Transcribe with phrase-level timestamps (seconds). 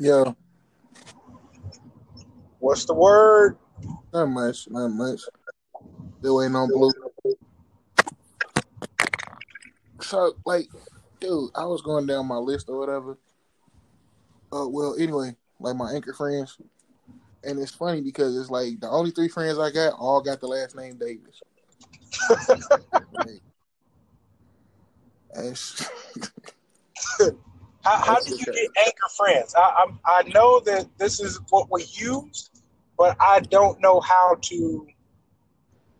[0.00, 0.32] Yeah,
[2.58, 3.58] What's the word?
[4.14, 5.20] not much, not much.
[6.18, 6.90] Still ain't on blue.
[10.00, 10.68] So, like,
[11.20, 13.18] dude, I was going down my list or whatever.
[14.52, 16.56] Uh, well, anyway, like my anchor friends,
[17.44, 20.46] and it's funny because it's like the only three friends I got all got the
[20.46, 21.42] last name Davis.
[23.12, 23.42] like,
[25.34, 25.90] that's-
[27.90, 29.52] How, how That's do you get anchor friends?
[29.56, 32.50] I, I'm, I know that this is what we use,
[32.96, 34.86] but I don't know how to.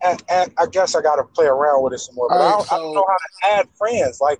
[0.02, 2.28] And, and I guess I got to play around with it some more.
[2.28, 4.20] But I, don't, I don't know how to add friends.
[4.20, 4.38] Like,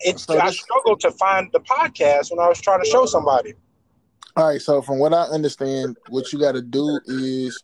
[0.00, 3.54] it, So I struggled to find the podcast when I was trying to show somebody.
[4.36, 7.62] All right, so from what I understand, what you got to do is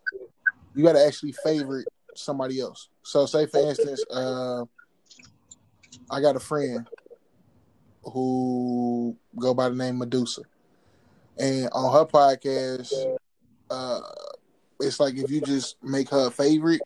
[0.75, 2.91] you got to actually favorite somebody else.
[3.03, 4.65] So, say for instance, uh,
[6.11, 6.89] I got a friend
[8.13, 10.43] who go by the name Medusa,
[11.39, 12.93] and on her podcast,
[13.71, 14.01] uh,
[14.81, 16.81] it's like if you just make her a favorite.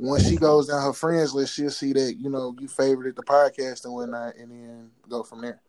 [0.00, 3.24] When she goes down her friends list, she'll see that you know you favorited the
[3.24, 5.60] podcast and whatnot, and then go from there.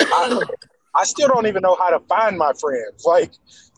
[0.00, 0.42] I,
[0.94, 3.04] I still don't even know how to find my friends.
[3.06, 3.32] Like,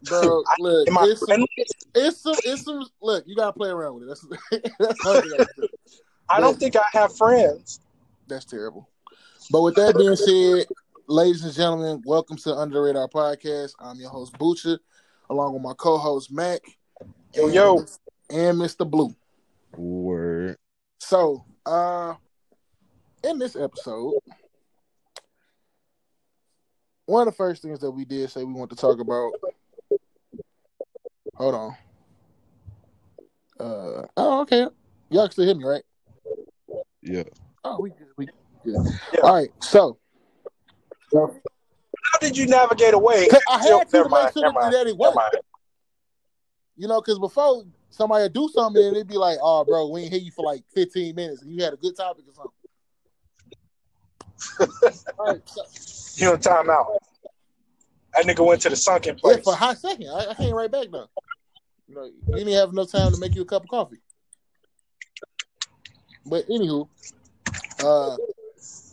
[0.05, 1.47] Bro, look, I it's some,
[1.95, 2.87] it's some, it's some.
[3.03, 4.09] Look, you gotta play around with it.
[4.09, 5.69] That's that's, all you gotta do.
[6.29, 7.81] I don't think I have friends.
[8.31, 8.89] That's terrible.
[9.51, 10.73] But with that being said,
[11.09, 13.73] ladies and gentlemen, welcome to Under the Radar Podcast.
[13.81, 14.79] I'm your host Butcher,
[15.29, 16.61] along with my co-host Mac.
[17.35, 17.79] Yo, and- yo.
[18.31, 18.89] and Mr.
[18.89, 19.13] Blue.
[19.77, 20.57] Word.
[21.01, 22.15] So, uh,
[23.25, 24.15] in this episode,
[27.07, 29.33] one of the first things that we did say we want to talk about.
[31.35, 31.77] Hold on.
[33.59, 34.69] Uh, oh, okay.
[35.09, 35.83] Y'all can still hear me, right?
[37.03, 37.25] Yeah.
[37.71, 38.09] Oh, we good.
[38.17, 38.27] We
[38.65, 38.81] good.
[39.13, 39.21] Yeah.
[39.21, 39.51] All right.
[39.61, 39.97] So,
[41.13, 43.29] How did you navigate away?
[43.49, 45.37] I had to, to mind, make sure never that mind, it worked.
[46.77, 50.03] You know, because before somebody would do something and they'd be like, "Oh, bro, we
[50.03, 52.53] ain't hear you for like 15 minutes, and you had a good topic or something."
[55.19, 55.41] Right.
[55.45, 55.63] So,
[56.17, 56.97] You on timeout.
[58.17, 59.45] That nigga went to the sunken Yeah, place.
[59.45, 60.09] for a hot second.
[60.09, 61.09] I, I came right back now.
[61.87, 64.01] You know, you didn't have enough time to make you a cup of coffee.
[66.27, 66.89] But anywho,
[67.83, 68.17] uh,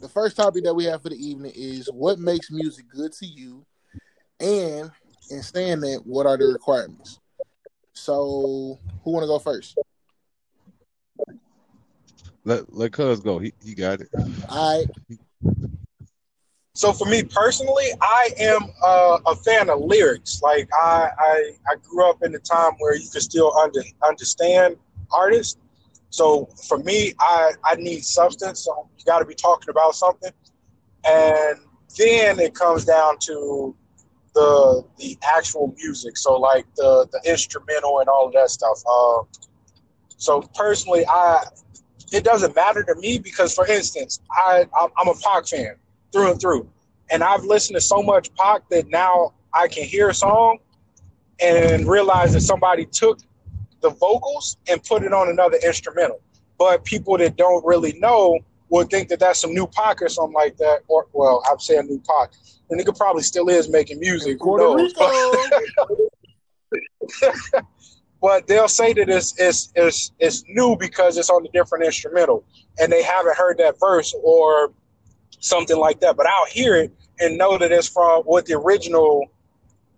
[0.01, 3.25] the first topic that we have for the evening is what makes music good to
[3.25, 3.65] you,
[4.39, 4.91] and
[5.29, 7.19] in saying that, what are the requirements?
[7.93, 9.77] So, who want to go first?
[12.45, 13.39] Let let Cuz go.
[13.39, 14.09] He he got it.
[14.49, 14.87] All right.
[16.77, 20.41] So for me personally, I am uh, a fan of lyrics.
[20.43, 24.77] Like I, I, I grew up in a time where you could still under, understand
[25.11, 25.57] artists.
[26.09, 28.63] So for me, I, I need substance.
[28.65, 30.31] So you got to be talking about something,
[31.05, 31.57] and
[31.97, 33.75] then it comes down to
[34.33, 36.17] the the actual music.
[36.17, 38.81] So like the the instrumental and all of that stuff.
[38.89, 39.23] Uh,
[40.17, 41.43] so personally, I
[42.11, 44.65] it doesn't matter to me because, for instance, I
[44.97, 45.75] I'm a Pac fan
[46.11, 46.69] through and through.
[47.09, 50.59] And I've listened to so much Pac that now I can hear a song
[51.39, 53.19] and realize that somebody took
[53.81, 56.21] the vocals and put it on another instrumental.
[56.57, 58.39] But people that don't really know
[58.69, 60.79] would think that that's some new Pac or something like that.
[60.87, 62.31] Or, well, I'm saying new Pac.
[62.69, 64.37] The nigga probably still is making music.
[64.39, 64.93] Who Puerto knows?
[65.91, 66.09] Rico.
[68.21, 72.43] but they'll say that it's, it's, it's, it's new because it's on a different instrumental
[72.79, 74.73] and they haven't heard that verse or
[75.39, 76.17] something like that.
[76.17, 79.27] But I'll hear it and know that it's from what the original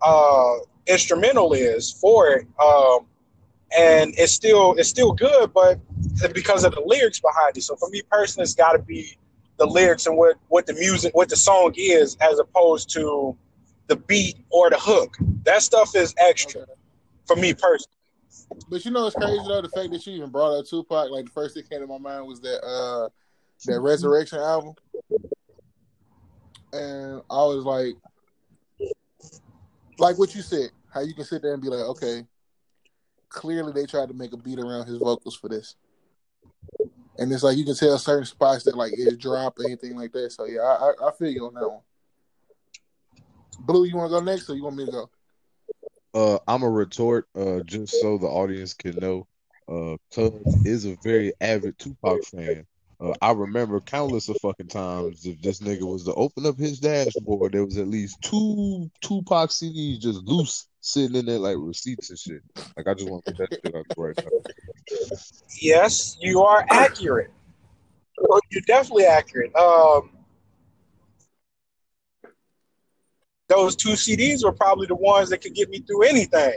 [0.02, 0.54] uh,
[0.86, 2.46] instrumental is for it.
[2.62, 3.06] Um,
[3.76, 5.78] and it's still it's still good, but
[6.34, 7.62] because of the lyrics behind it.
[7.62, 9.16] So for me personally, it's got to be
[9.58, 13.36] the lyrics and what what the music, what the song is, as opposed to
[13.86, 15.16] the beat or the hook.
[15.44, 16.72] That stuff is extra Okay.
[17.26, 17.86] for me personally.
[18.68, 21.26] But you know it's crazy though, the fact that you even brought up Tupac, like
[21.26, 23.08] the first thing came to my mind was that uh
[23.66, 24.74] that Resurrection album.
[26.72, 27.94] And I was like
[29.98, 32.24] like what you said, how you can sit there and be like, okay,
[33.30, 35.76] clearly they tried to make a beat around his vocals for this.
[37.18, 40.12] And it's like you can tell certain spots that like it drop or anything like
[40.12, 40.32] that.
[40.32, 41.80] So yeah, I, I, I feel you on that one.
[43.60, 45.10] Blue, you want to go next, or you want me to go?
[46.12, 47.28] Uh, I'm a retort.
[47.34, 49.26] Uh, just so the audience can know.
[49.68, 50.32] Uh, Cuz
[50.64, 52.66] is a very avid Tupac fan.
[53.00, 56.78] Uh, I remember countless of fucking times if this nigga was to open up his
[56.80, 62.10] dashboard, there was at least two Tupac CDs just loose sitting in there like receipts
[62.10, 62.42] and shit.
[62.76, 65.16] Like I just want to put that shit out there right now.
[65.60, 67.30] Yes, you are accurate.
[68.50, 69.54] You're definitely accurate.
[69.56, 70.10] Um,
[73.48, 76.54] those two CDs were probably the ones that could get me through anything.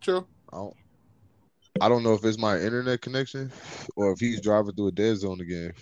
[0.00, 0.26] True.
[0.52, 0.74] I don't,
[1.80, 3.52] I don't know if it's my internet connection
[3.96, 5.72] or if he's driving through a dead zone again.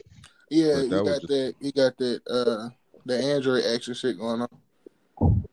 [0.51, 1.55] Yeah, But he got just- that.
[1.61, 2.21] He got that.
[2.29, 2.69] Uh,
[3.05, 5.45] the Android action shit going on.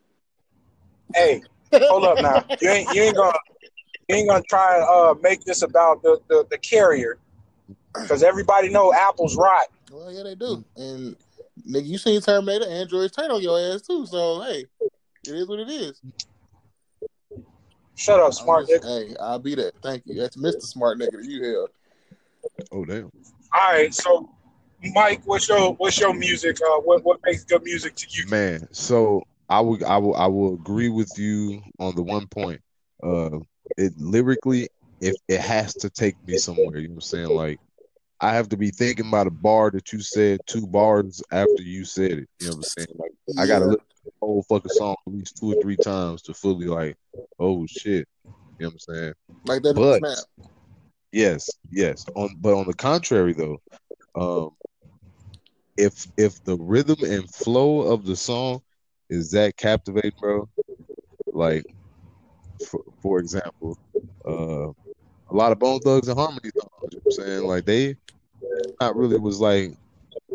[1.16, 1.44] Hey,
[1.74, 2.44] hold up now.
[2.62, 3.38] You ain't you ain't gonna
[4.10, 7.18] you ain't gonna try and uh, make this about the, the, the carrier.
[7.94, 9.68] Because everybody know Apple's right.
[9.92, 10.64] Well, yeah, they do.
[10.76, 11.16] And
[11.70, 12.68] nigga, you seen Terminator?
[12.68, 14.08] Androids turn on your ass too.
[14.08, 16.02] So hey, it is what it is.
[17.96, 19.08] Shut up, smart just- nigga.
[19.10, 19.74] Hey, I'll be that.
[19.82, 20.20] Thank you.
[20.20, 20.62] That's Mr.
[20.62, 21.70] Smart nigga that you held.
[22.72, 23.12] Oh damn.
[23.54, 24.30] All right, so
[24.94, 26.58] Mike, what's your what's your music?
[26.62, 28.28] Uh, what what makes good music to you?
[28.28, 32.62] Man, so I would I will I will agree with you on the one point.
[33.02, 33.40] Uh
[33.78, 34.70] it lyrically
[35.02, 37.30] if it has to take me somewhere, you know what I'm saying?
[37.30, 37.60] Like
[38.20, 41.86] I have to be thinking about a bar that you said two bars after you
[41.86, 42.30] said it.
[42.40, 42.88] You know what I'm saying?
[42.96, 43.76] Like I gotta Yeah.
[44.04, 46.96] Listen to the whole fucking song at least two or three times to fully like,
[47.40, 48.08] oh shit.
[48.60, 49.14] You know what I'm saying?
[49.46, 49.76] like that.
[49.76, 50.48] But snap.
[51.12, 52.06] Yes, yes.
[52.16, 53.62] On but on the contrary though,
[54.16, 54.52] um
[55.78, 58.62] if if the rhythm and flow of the song
[59.10, 60.48] is that captivating, bro,
[61.28, 61.66] like
[62.66, 63.78] for, for example,
[64.28, 67.48] uh a lot of Bone Thugs and Harmony songs, you know what I'm saying?
[67.48, 67.96] Like they
[68.80, 69.76] not really was like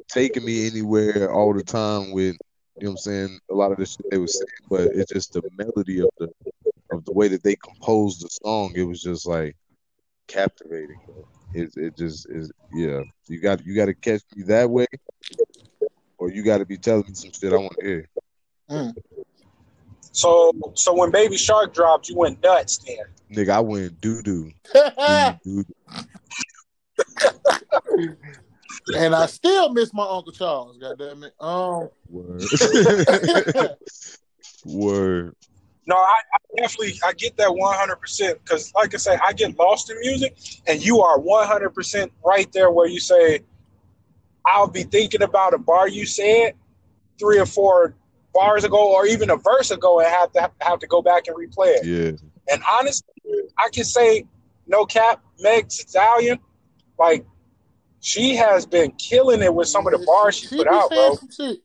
[0.09, 2.37] taking me anywhere all the time with
[2.81, 5.13] you know what I'm saying, a lot of the shit they was saying, but it's
[5.13, 6.31] just the melody of the
[6.91, 9.57] of the way that they composed the song, it was just like
[10.27, 11.01] captivating.
[11.55, 13.03] It it just is yeah.
[13.27, 14.87] You got you got to catch me that way,
[16.19, 18.09] or you got to be telling me some shit I want to hear.
[18.71, 18.95] Mm.
[20.13, 23.07] So so when Baby Shark dropped, you went nuts then.
[23.31, 24.51] Nigga, I went doo doo
[25.45, 25.65] doo
[28.95, 30.79] and I still miss my Uncle Charles.
[30.79, 31.35] God damn it.
[31.41, 32.43] Um, word
[34.65, 35.35] word.
[35.87, 39.33] No, I, I definitely I get that one hundred percent because, like I say, I
[39.33, 40.37] get lost in music,
[40.67, 43.41] and you are one hundred percent right there where you say,
[44.47, 46.53] "I'll be thinking about a bar you said
[47.19, 47.95] three or four
[48.35, 51.37] bars ago, or even a verse ago, and have to have to go back and
[51.37, 53.15] replay it." Yeah, And honestly,
[53.57, 54.27] I can say,
[54.67, 56.39] no cap, Meg Stallion,
[56.99, 57.25] like
[58.01, 61.15] she has been killing it with some of the bars she, put out, bro.
[61.15, 61.59] some shit.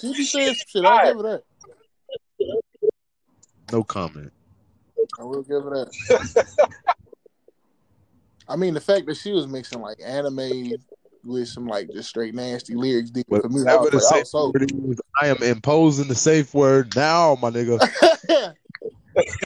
[0.00, 0.84] She be saying some shit.
[0.84, 1.42] I'll give her that.
[3.72, 4.32] no comment.
[5.18, 6.68] I will give her that.
[8.48, 10.72] I mean, the fact that she was mixing like anime
[11.24, 14.16] with some like just straight nasty lyrics, deep for me, I was the like, I
[14.16, 17.78] safe was word is, I am imposing the safe word now, my nigga.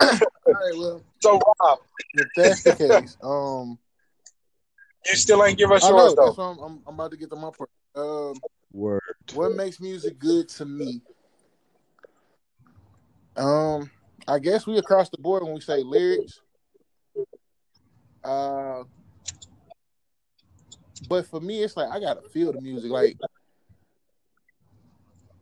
[0.02, 0.08] All
[0.46, 1.80] right, well, So Rob,
[2.14, 3.78] if that's the case, um,
[5.08, 6.42] you still ain't give us I yours know that's though.
[6.42, 7.70] what I'm, I'm, I'm about to get to my part.
[7.94, 8.34] Um,
[8.72, 9.02] Word.
[9.34, 11.02] what makes music good to me?
[13.36, 13.90] Um,
[14.28, 16.40] I guess we across the board when we say lyrics.
[18.24, 18.84] Uh,
[21.08, 22.90] but for me, it's like I gotta feel the music.
[22.90, 23.16] Like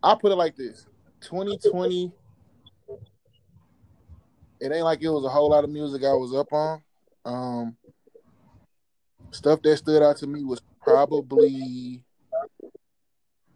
[0.02, 0.86] I put it like this:
[1.20, 2.12] 2020.
[4.60, 6.82] It ain't like it was a whole lot of music I was up on.
[7.24, 7.76] Um,
[9.30, 12.02] stuff that stood out to me was probably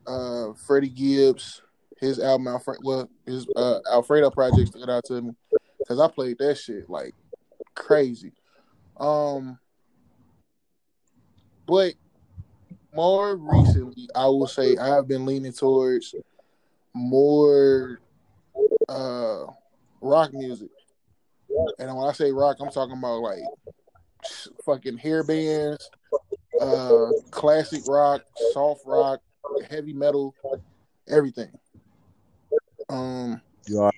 [0.06, 1.62] uh Freddie Gibbs,
[1.98, 5.32] his album Alfred well, his uh Alfredo project stood out to me
[5.78, 7.14] because I played that shit like
[7.74, 8.32] crazy.
[8.98, 9.58] Um
[11.66, 11.94] but
[12.94, 16.14] more recently I will say I have been leaning towards
[16.92, 18.00] more
[18.88, 19.46] uh
[20.00, 20.68] rock music.
[21.78, 23.42] And when I say rock, I'm talking about like
[24.64, 25.90] fucking hair bands,
[26.60, 29.20] uh classic rock, soft rock,
[29.70, 30.34] heavy metal,
[31.08, 31.50] everything.
[32.88, 33.90] Um, You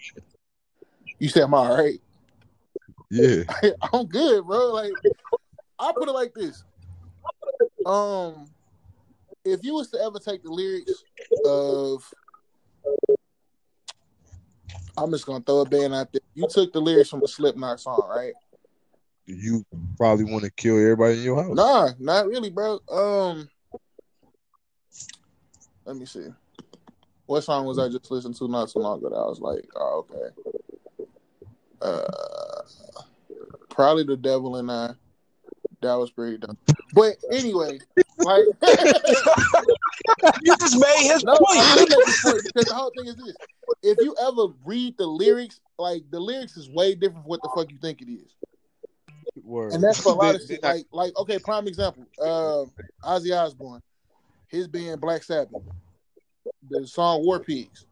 [1.18, 2.00] you said I'm all right.
[3.10, 3.42] Yeah.
[3.92, 4.72] I'm good, bro.
[4.72, 4.92] Like
[5.78, 6.64] I put it like this.
[7.84, 8.46] Um,
[9.44, 11.04] if you was to ever take the lyrics
[11.44, 12.12] of,
[14.96, 16.20] I'm just gonna throw a band out there.
[16.34, 18.32] You took the lyrics from the Slipknot song, right?
[19.26, 19.64] You
[19.96, 21.54] probably want to kill everybody in your house.
[21.54, 22.78] Nah, not really, bro.
[22.90, 23.48] Um,
[25.84, 26.26] let me see.
[27.26, 29.10] What song was I just listening to not so long ago?
[29.10, 31.06] That I was like, oh, okay.
[31.82, 32.62] Uh,
[33.68, 34.94] probably the Devil in I.
[35.82, 36.56] That was pretty dumb.
[36.94, 37.78] But anyway,
[38.18, 38.44] like,
[40.42, 41.60] You just made his no, point.
[41.60, 41.90] I did
[42.22, 43.36] point because the whole thing is this:
[43.82, 47.50] if you ever read the lyrics, like the lyrics is way different from what the
[47.54, 48.34] fuck you think it is.
[49.42, 49.72] Word.
[49.72, 50.62] And that's for a lot of shit.
[50.62, 52.06] Like, like okay, prime example.
[52.20, 52.64] Uh,
[53.04, 53.82] Ozzy Osbourne,
[54.48, 55.62] his being Black Sabbath,
[56.68, 57.86] the song War Pigs.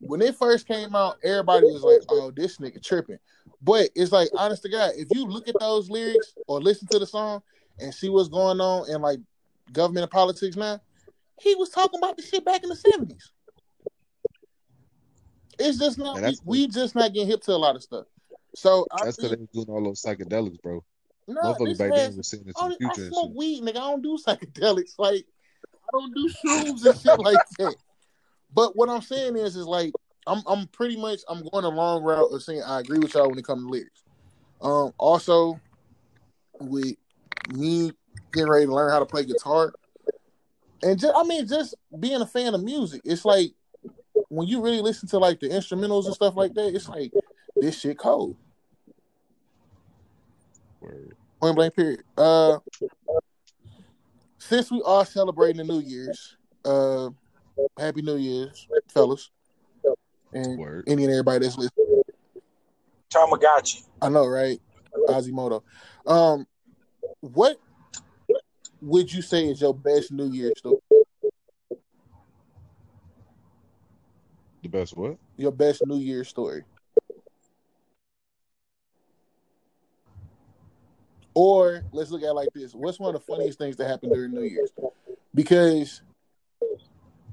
[0.00, 3.18] when it first came out, everybody was like, "Oh, this nigga tripping."
[3.60, 6.98] But it's like, honest to God, if you look at those lyrics or listen to
[6.98, 7.42] the song
[7.80, 9.18] and see what's going on in like
[9.72, 10.80] government and politics now,
[11.40, 13.32] he was talking about the shit back in the seventies.
[15.58, 18.06] It's just not And we, we just not getting hip to a lot of stuff.
[18.58, 20.82] So That's because they was doing all those psychedelics, bro.
[21.28, 23.76] no, Motherfuckers back then was saying it's I, some I future and smoke weed, nigga.
[23.76, 24.94] I don't do psychedelics.
[24.98, 25.24] Like
[25.64, 27.76] I don't do shrooms and shit like that.
[28.52, 29.92] But what I'm saying is, is like
[30.26, 33.28] I'm I'm pretty much I'm going a long route of saying I agree with y'all
[33.28, 34.02] when it comes to lyrics.
[34.60, 35.60] Um, also
[36.58, 36.96] with
[37.54, 37.92] me
[38.32, 39.72] getting ready to learn how to play guitar,
[40.82, 43.52] and just I mean just being a fan of music, it's like
[44.30, 47.12] when you really listen to like the instrumentals and stuff like that, it's like
[47.54, 48.36] this shit cold.
[50.80, 51.14] Word.
[51.40, 52.02] Point blank period.
[52.16, 52.58] Uh,
[54.38, 57.10] since we are celebrating the New Year's, uh,
[57.78, 59.30] Happy New Year's, fellas,
[60.32, 60.84] and Word.
[60.86, 62.02] any and everybody that's listening.
[63.10, 63.84] Tamagotchi.
[64.02, 64.60] I know, right?
[65.08, 65.62] Azimoto.
[66.06, 66.46] Um,
[67.20, 67.58] what
[68.80, 70.78] would you say is your best New Year's story?
[74.62, 75.16] The best what?
[75.36, 76.64] Your best New Year's story,
[81.38, 84.12] or let's look at it like this: What's one of the funniest things that happened
[84.12, 84.72] during New Year's?
[85.32, 86.02] Because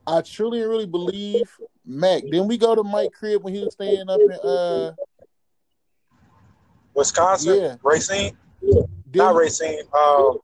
[0.06, 1.50] I truly and really believe
[1.84, 2.22] Mac.
[2.22, 4.92] Didn't we go to Mike crib when he was staying up in uh?
[6.94, 7.60] Wisconsin.
[7.60, 7.76] Yeah.
[7.82, 8.38] Racine.
[8.62, 9.82] didn't Not Racine.
[9.92, 10.38] Um,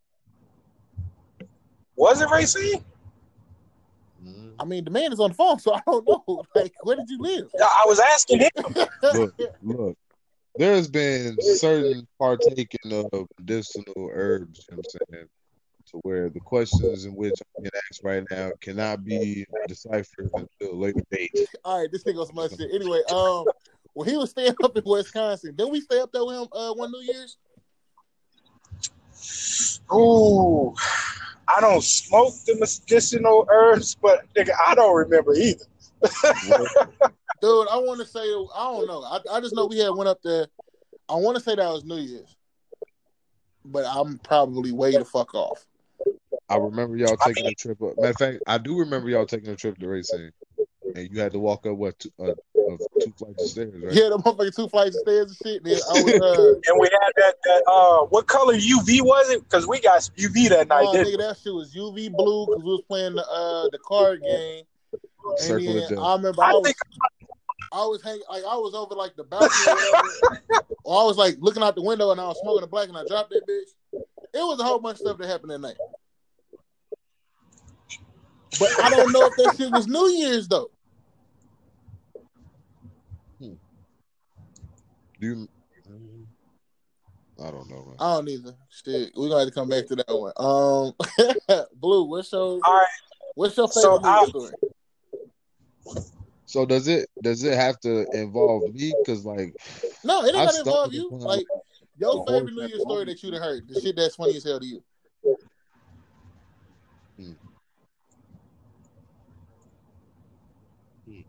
[1.96, 2.84] was it Racine?
[4.60, 6.44] I mean, the man is on the phone, so I don't know.
[6.56, 7.52] Like, where did you live?
[7.62, 8.50] I was asking him.
[9.04, 9.98] Look, look.
[10.62, 15.28] There's been certain partaking of medicinal herbs, you know what I'm saying,
[15.88, 20.76] to where the questions in which I'm being asked right now cannot be deciphered until
[20.76, 21.32] a later date.
[21.66, 22.70] All right, this thing on some other shit.
[22.76, 23.46] Anyway, um,
[23.94, 26.74] when he was staying up in Wisconsin, didn't we stay up there with him uh,
[26.74, 27.38] one New Year's?
[29.92, 30.76] Ooh,
[31.48, 35.66] I don't smoke the medicinal herbs, but nigga, I don't remember either.
[37.42, 39.04] Dude, I want to say I don't know.
[39.04, 40.48] I, I just know we had went up there.
[41.10, 42.36] I want to say that was New Year's,
[43.66, 45.66] but I'm probably way the fuck off.
[46.48, 47.98] I remember y'all taking a trip up.
[47.98, 50.32] Matter of fact, I do remember y'all taking a trip to Racine,
[50.96, 53.94] and you had to walk up what two, uh, uh, two flights of stairs, right?
[53.94, 55.64] Yeah, the motherfucking two flights of stairs and shit.
[55.64, 59.44] Then I was uh, And we had that, that uh, what color UV was it?
[59.44, 62.64] Because we got UV that night, oh, didn't nigga, that shit was UV blue because
[62.64, 64.64] we was playing the uh the card game.
[65.24, 66.00] And Circle of then.
[66.00, 66.44] I remember?
[66.44, 66.78] I I was think
[67.72, 71.38] I was hanging like I was over like the balcony or or I was like
[71.40, 73.70] looking out the window and I was smoking a black and I dropped that bitch.
[74.34, 75.78] It was a whole bunch of stuff that happened that night.
[78.60, 80.70] But I don't know if that shit was New Year's though.
[83.40, 85.48] Do you?
[87.40, 87.96] I don't know, man.
[88.00, 88.56] I don't either.
[88.70, 90.34] Shit, we're gonna have to come back to that one.
[90.38, 92.88] Um Blue, what's your All right.
[93.36, 94.54] what's your So favorite New Year's story?
[96.52, 98.94] So does it does it have to involve me?
[99.00, 99.56] Because like
[100.04, 101.10] No, it I ain't gotta involve you.
[101.10, 101.46] Like
[101.98, 103.70] your favorite New that Year's story that you'd have heard.
[103.70, 104.84] The shit that's funny as hell to you.
[107.16, 107.32] Hmm.
[111.08, 111.22] Hmm.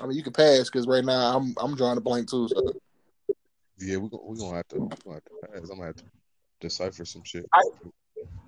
[0.00, 2.48] I mean, you can pass because right now I'm I'm drawing a blank too.
[2.48, 2.72] So.
[3.80, 5.68] yeah, we're gonna we gonna have to we gonna have to pass.
[5.68, 6.04] I'm gonna have to
[6.60, 7.44] decipher some shit.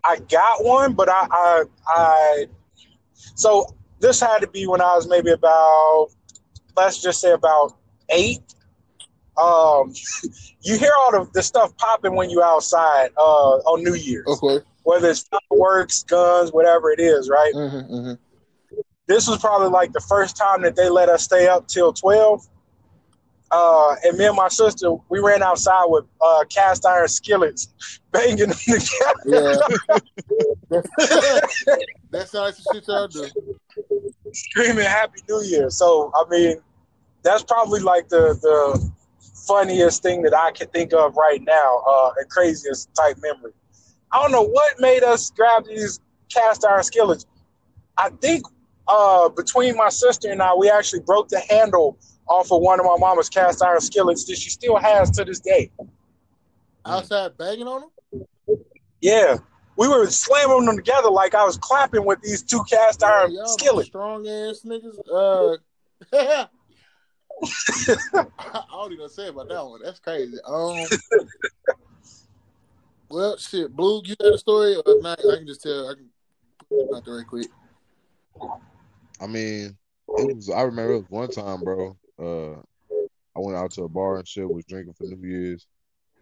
[0.03, 2.47] I got one, but I, I, I,
[3.35, 3.67] so
[4.01, 6.09] this had to be when I was maybe about,
[6.77, 7.73] let's just say about
[8.11, 8.43] eight.
[9.37, 9.93] Um,
[10.63, 14.39] you hear all the, the stuff popping when you outside uh, on New Year's, Of
[14.39, 14.65] course.
[14.85, 17.53] whether it's fireworks, guns, whatever it is, right?
[17.55, 18.13] Mm-hmm, mm-hmm.
[19.09, 22.47] This was probably like the first time that they let us stay up till twelve.
[23.53, 27.69] Uh, and me and my sister, we ran outside with uh, cast iron skillets,
[28.11, 29.61] banging them together.
[32.11, 33.27] That's how some shit y'all do.
[34.33, 35.71] screaming Happy New Year.
[35.71, 36.57] So I mean,
[37.23, 38.91] that's probably like the the
[39.47, 43.53] funniest thing that I can think of right now, uh, and craziest type memory.
[44.13, 46.01] I don't know what made us grab these
[46.33, 47.27] cast iron skillets.
[47.99, 48.45] I think
[48.89, 51.99] uh, between my sister and I, we actually broke the handle
[52.29, 55.41] off of one of my mama's cast iron skillets that she still has to this
[55.41, 55.71] day.
[56.85, 57.91] Outside banging on
[58.47, 58.59] them?
[59.01, 59.39] Yeah.
[59.77, 63.47] We were slamming them together like I was clapping with these two cast iron y'all
[63.47, 63.89] skillets.
[63.89, 64.99] strong ass niggas.
[65.13, 65.57] Uh,
[66.13, 66.49] I
[68.71, 69.81] don't even know what to say about that one.
[69.83, 70.39] That's crazy.
[70.47, 70.87] Um,
[73.11, 74.77] well, shit, Blue, you got a story?
[74.77, 75.91] Or if not, I can just tell.
[75.91, 76.09] I can
[76.69, 77.47] put it out there right quick.
[79.21, 79.77] I mean,
[80.09, 80.51] it was.
[80.51, 81.97] I remember it was one time, bro.
[82.19, 82.61] Uh,
[83.37, 85.67] I went out to a bar and shit, was drinking for New Year's,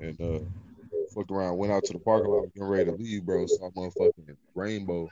[0.00, 0.40] and uh,
[1.14, 3.46] fucked around, went out to the parking lot, getting ready to leave, bro.
[3.46, 5.08] Saw motherfucking rainbow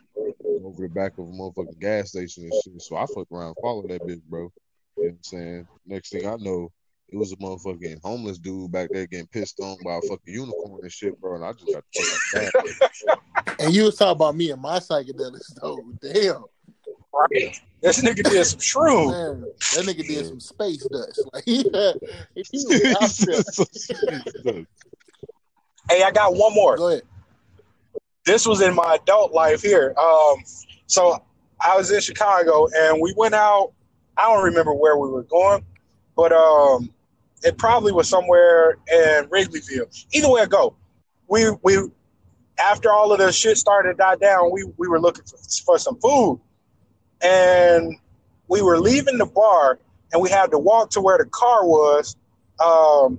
[0.64, 2.82] over the back of a motherfucking gas station and shit.
[2.82, 4.42] So I fucked around, followed that bitch, bro.
[4.42, 4.50] You know
[4.94, 5.66] what I'm saying?
[5.86, 6.70] Next thing I know,
[7.08, 10.80] it was a motherfucking homeless dude back there getting pissed on by a fucking unicorn
[10.82, 11.36] and shit, bro.
[11.36, 13.60] And I just got the fuck out.
[13.60, 15.78] And you was talking about me and my psychedelics, though.
[16.00, 16.44] Damn,
[17.14, 17.60] Right.
[17.82, 19.10] This nigga did some shrooms.
[19.10, 21.20] man, that nigga did some space dust.
[21.32, 21.96] Like he, had,
[22.34, 24.66] he was out there.
[25.90, 26.76] Hey, I got one more.
[26.76, 27.02] Go ahead.
[28.24, 29.94] this was in my adult life here.
[29.98, 30.36] Um,
[30.86, 31.22] so
[31.60, 33.72] I was in Chicago and we went out.
[34.16, 35.64] I don't remember where we were going,
[36.16, 36.90] but um,
[37.42, 40.06] it probably was somewhere in Wrigleyville.
[40.12, 40.74] Either way I go,
[41.28, 41.78] we we
[42.58, 45.78] after all of the shit started to die down, we we were looking for, for
[45.78, 46.40] some food,
[47.22, 47.96] and
[48.48, 49.78] we were leaving the bar,
[50.12, 52.16] and we had to walk to where the car was.
[52.62, 53.18] Um,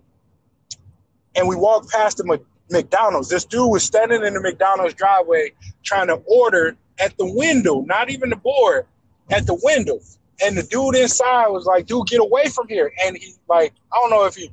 [1.36, 2.24] and we walked past the
[2.70, 3.29] McDonald's.
[3.29, 5.51] This dude was standing in the McDonald's driveway
[5.84, 8.86] trying to order at the window, not even the board,
[9.32, 10.00] at the window.
[10.43, 12.91] And the dude inside was like, dude, get away from here.
[13.05, 14.51] And he like, I don't know if he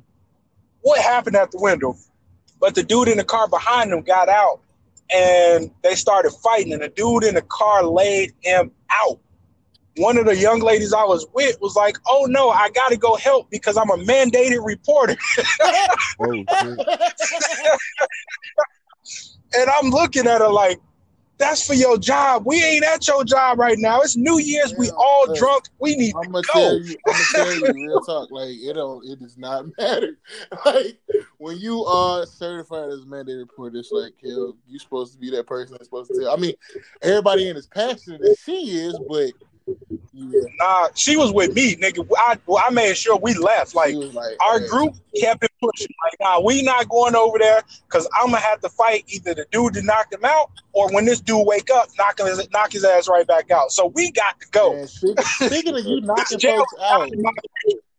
[0.81, 1.95] what happened at the window,
[2.59, 4.61] but the dude in the car behind him got out
[5.13, 9.19] and they started fighting, and the dude in the car laid him out.
[9.97, 12.97] One of the young ladies I was with was like, "Oh no, I got to
[12.97, 15.15] go help because I'm a mandated reporter."
[16.19, 16.45] Oh.
[19.53, 20.79] And I'm looking at her like,
[21.37, 22.43] that's for your job.
[22.45, 24.01] We ain't at your job right now.
[24.01, 24.73] It's New Year's.
[24.77, 25.65] We all but drunk.
[25.79, 26.53] We need I'm to gonna go.
[26.53, 26.97] tell you.
[27.07, 28.29] I'm gonna tell you real talk.
[28.31, 29.03] Like it don't.
[29.05, 30.17] It does not matter.
[30.65, 30.99] Like
[31.39, 34.55] when you are certified as a mandated reporter, it's like hell.
[34.67, 36.31] You supposed to be that person that's supposed to tell.
[36.31, 36.53] I mean,
[37.01, 39.31] everybody in as passionate as she is, but
[40.13, 42.05] yeah, Nah, she was with me, nigga.
[42.17, 43.75] I, well, I made sure we left.
[43.75, 45.93] Like like our hey, group kept it pushing.
[46.03, 49.45] Like, nah, we not going over there because I'm gonna have to fight either the
[49.51, 52.83] dude to knock him out or when this dude wake up, knock his knock his
[52.83, 53.71] ass right back out.
[53.71, 54.73] So we got to go.
[54.73, 57.09] Man, speaking, speaking of you knocking folks out,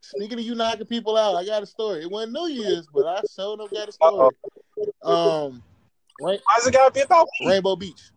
[0.01, 2.03] speaking of you knocking people out, I got a story.
[2.03, 4.31] It wasn't New Year's, but I showed them got a story.
[5.03, 5.63] Um,
[6.21, 7.49] Rain- Why's it gotta be about me?
[7.49, 8.11] Rainbow Beach.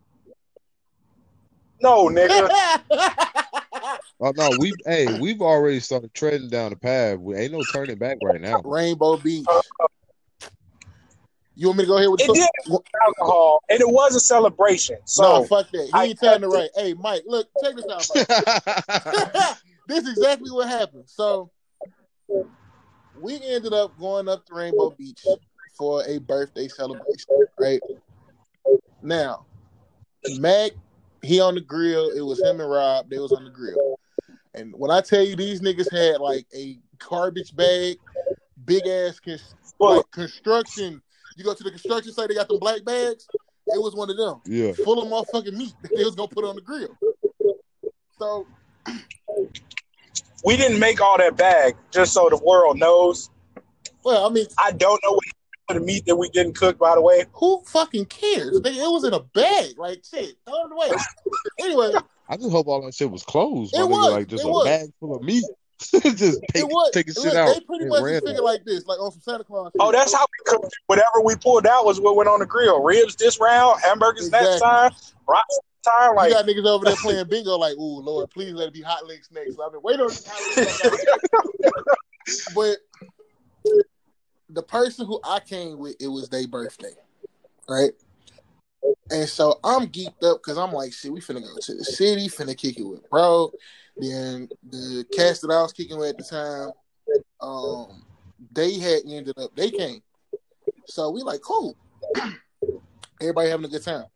[1.80, 2.50] No, nigga.
[4.18, 7.18] Oh no, we hey, we've already started treading down the path.
[7.18, 8.62] We ain't no turning back right now.
[8.64, 9.44] Rainbow Beach.
[11.54, 14.14] You want me to go ahead with It the did have alcohol, and it was
[14.14, 14.96] a celebration.
[15.04, 15.84] So no, fuck that.
[15.84, 16.84] He I ain't telling the kept right.
[16.86, 18.08] Hey, Mike, look, check this out.
[19.88, 21.04] This is exactly what happened.
[21.06, 21.50] So
[23.14, 25.22] we ended up going up to Rainbow Beach
[25.76, 27.80] for a birthday celebration, right?
[29.02, 29.46] Now,
[30.28, 30.72] Mac,
[31.26, 32.10] he on the grill.
[32.10, 33.10] It was him and Rob.
[33.10, 33.98] They was on the grill.
[34.54, 37.98] And when I tell you these niggas had like a garbage bag,
[38.64, 41.02] big ass cons- like construction.
[41.36, 43.26] You go to the construction site, they got them black bags.
[43.66, 44.72] It was one of them yeah.
[44.72, 46.96] full of motherfucking meat that they was gonna put on the grill.
[48.18, 48.46] So
[50.44, 53.30] we didn't make all that bag just so the world knows.
[54.04, 56.78] well, I mean, I don't know what happened to the meat that we didn't cook.
[56.78, 58.60] By the way, who fucking cares?
[58.66, 60.36] They, it was in a bag, like shit.
[60.46, 60.90] Throw it away.
[61.60, 61.92] Anyway,
[62.28, 63.74] I just hope all that shit was closed.
[63.76, 64.64] It was, like just it a was.
[64.64, 65.44] bag full of meat.
[65.78, 66.90] just take, it was.
[66.92, 67.54] taking shit look, out.
[67.54, 68.26] They pretty much just it.
[68.26, 69.72] figured like this, like on some Santa Claus.
[69.78, 70.66] oh, that's how we cooked.
[70.66, 70.72] it.
[70.86, 72.82] Whatever we pulled out was what went on the grill.
[72.82, 74.68] Ribs this round, hamburgers next Exactly.
[74.68, 74.92] time,
[75.28, 76.26] rocks next time.
[76.26, 79.04] You got niggas over there playing bingo, like, ooh, Lord, please let it be hot
[79.06, 79.56] links next.
[79.56, 82.48] So I've been waiting on hot links.
[82.54, 82.76] but
[84.48, 86.94] the person who I came with, it was their birthday,
[87.68, 87.92] right?
[89.10, 92.28] And so I'm geeked up because I'm like, shit, we finna go to the city,
[92.28, 93.52] finna kick it with bro.
[93.96, 96.72] Then the cast that I was kicking with at the time,
[97.40, 98.04] um,
[98.52, 100.02] they had ended up, they came.
[100.86, 101.76] So we like, cool.
[103.20, 104.06] Everybody having a good time.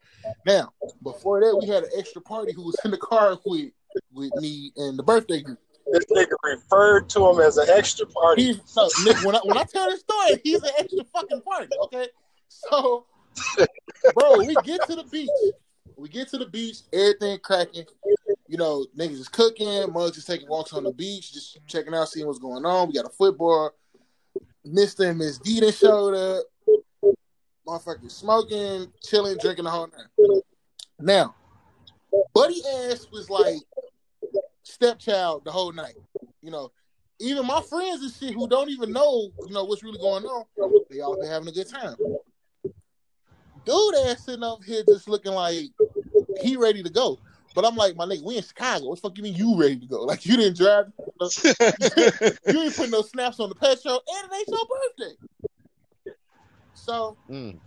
[0.47, 3.71] Now, before that, we had an extra party who was in the car with
[4.13, 5.59] with me and the birthday group.
[5.87, 8.61] This nigga referred to him as an extra party.
[8.65, 11.69] So Nick, when I when I tell this story, he's an extra fucking party.
[11.85, 12.09] Okay,
[12.49, 13.07] so
[14.15, 15.29] bro, we get to the beach.
[15.97, 17.85] We get to the beach, everything cracking.
[18.49, 22.09] You know, niggas is cooking, mugs is taking walks on the beach, just checking out,
[22.09, 22.89] seeing what's going on.
[22.89, 23.73] We got a football.
[24.67, 25.09] Mr.
[25.09, 26.47] and Miss Deedon showed up.
[27.67, 30.43] Motherfucking smoking, chilling, drinking the whole night.
[30.99, 31.35] Now,
[32.35, 33.57] Buddy ass was like
[34.71, 35.97] stepchild the whole night.
[36.43, 36.71] You know,
[37.19, 40.45] even my friends and shit who don't even know, you know, what's really going on,
[40.91, 41.97] they all been having a good time.
[43.65, 45.67] Dude ass sitting up here just looking like
[46.41, 47.19] he ready to go.
[47.55, 48.87] But I'm like, my nigga, we in Chicago.
[48.87, 50.03] What the fuck you mean you ready to go?
[50.05, 50.87] Like you didn't drive,
[51.21, 54.67] you ain't put no snaps on the petrol, and it ain't your
[54.99, 55.17] birthday.
[56.75, 57.59] So Mm.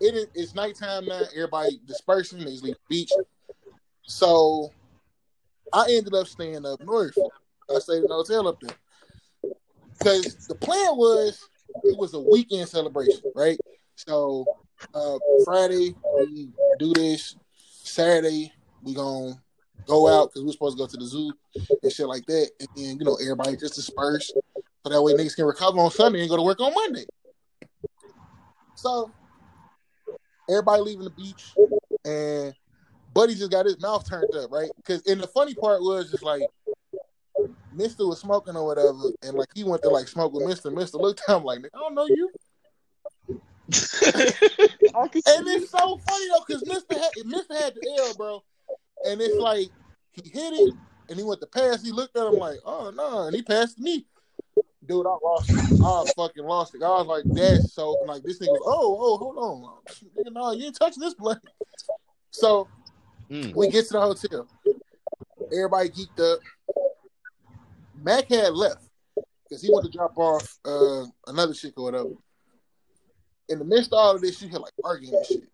[0.00, 1.22] it is it's nighttime now.
[1.34, 2.38] Everybody dispersing.
[2.38, 3.12] They leave the beach.
[4.04, 4.72] So
[5.72, 7.16] I ended up staying up north.
[7.74, 8.76] I stayed in a hotel up there
[9.98, 11.48] because the plan was
[11.84, 13.58] it was a weekend celebration, right?
[13.96, 14.46] So
[14.94, 17.36] uh, Friday we do this.
[17.56, 19.40] Saturday we gonna
[19.86, 21.32] go out because we're supposed to go to the zoo
[21.82, 22.50] and shit like that.
[22.60, 24.32] And then you know everybody just disperse
[24.84, 27.06] so that way niggas can recover on Sunday and go to work on Monday.
[28.74, 29.10] So
[30.50, 31.54] everybody leaving the beach
[32.04, 32.54] and
[33.14, 34.70] Buddy just got his mouth turned up, right?
[34.76, 36.42] Because and the funny part was just like
[37.74, 40.70] Mister was smoking or whatever, and like he went to like smoke with Mister.
[40.70, 42.30] Mister looked at him like, I don't know you.
[45.26, 48.42] And it's so funny though, because Mister had Mister had the L, bro,
[49.04, 49.68] and it's like
[50.12, 50.74] he hit it
[51.08, 51.82] and he went to pass.
[51.82, 54.06] He looked at him like, "Oh no," and he passed me.
[54.84, 55.56] Dude, I lost it.
[55.82, 56.82] I fucking lost it.
[56.82, 59.62] I was like, "That's so." Like this nigga was, "Oh, oh, hold on,
[60.16, 61.40] nigga, no, you ain't touching this blood."
[62.30, 62.68] So
[63.32, 63.54] Mm.
[63.54, 64.46] we get to the hotel.
[65.50, 66.40] Everybody geeked up.
[68.02, 68.84] Mac had left
[69.48, 72.10] because he went to drop off uh, another chick or whatever.
[73.48, 75.48] In the midst of all of this, you had like arguing and shit.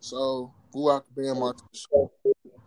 [0.00, 1.58] So who out the band march?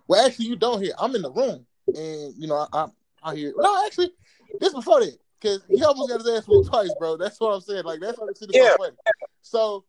[0.07, 0.93] Well, actually, you don't hear.
[0.99, 2.87] I'm in the room, and you know I I,
[3.23, 3.53] I hear.
[3.57, 4.11] No, actually,
[4.59, 7.15] this before that because he almost got his ass whooped twice, bro.
[7.15, 7.83] That's what I'm saying.
[7.85, 8.71] Like that's why this shit is Yeah.
[8.71, 8.95] so funny.
[9.41, 9.85] So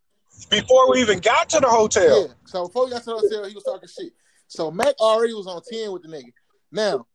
[0.51, 2.29] Before we even got to the hotel.
[2.29, 2.35] yeah.
[2.47, 4.13] So before we got to the hotel, he was talking shit.
[4.49, 6.33] So Mac already was on ten with the nigga.
[6.73, 7.07] Now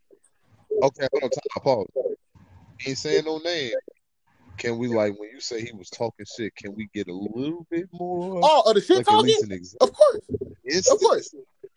[0.84, 1.88] Okay, hold on, time, pause.
[2.80, 3.73] He ain't saying no name.
[4.58, 6.56] Can we like when you say he was talking shit?
[6.56, 8.41] Can we get a little bit more?
[8.43, 9.25] oh, oh the shit like at talking.
[9.25, 9.67] least an.
[9.82, 10.21] Of course.
[10.91, 11.34] Of course.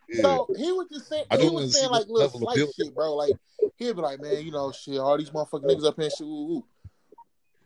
[0.09, 0.23] Yeah.
[0.23, 3.15] So he was just saying, I he was saying like little level slight shit, bro.
[3.15, 3.35] Like
[3.77, 6.47] he'd be like, man, you know, shit, all these motherfucking niggas up here, shit, woo,
[6.47, 6.65] woo.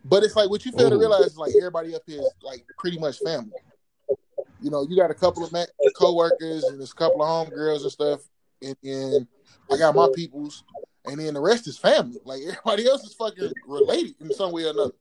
[0.05, 0.99] But it's like what you fail to oh.
[0.99, 3.53] realize is like everybody up here is like pretty much family.
[4.61, 5.53] You know, you got a couple of
[5.97, 8.21] co-workers and there's a couple of homegirls and stuff,
[8.63, 9.27] and then
[9.71, 10.65] I got my peoples,
[11.05, 12.21] and then the rest is family.
[12.25, 14.93] Like everybody else is fucking related in some way or another.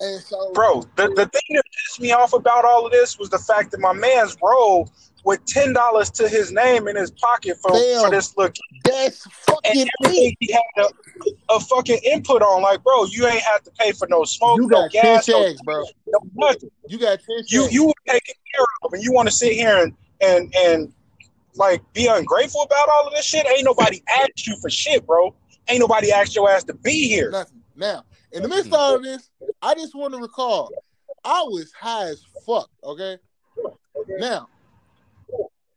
[0.00, 3.30] And so, Bro, the, the thing that pissed me off about all of this was
[3.30, 4.90] the fact that my man's rolled
[5.24, 8.54] with ten dollars to his name in his pocket for, for this look.
[8.92, 13.42] That's And fucking everything he had a, a fucking input on, like, bro, you ain't
[13.42, 15.84] have to pay for no smoke, You no got ten gas, no, shags, bro.
[16.06, 16.70] no nothing.
[16.86, 17.74] You got ten You shags.
[17.74, 20.92] you were taken care of, and you want to sit here and and and
[21.54, 23.46] like be ungrateful about all of this shit.
[23.46, 25.34] Ain't nobody asked you for shit, bro.
[25.68, 27.30] Ain't nobody asked your ass to be here.
[27.30, 27.62] Nothing.
[27.76, 30.70] Now, in the midst of all of this, I just want to recall
[31.24, 33.18] I was high as fuck, okay?
[34.18, 34.48] Now,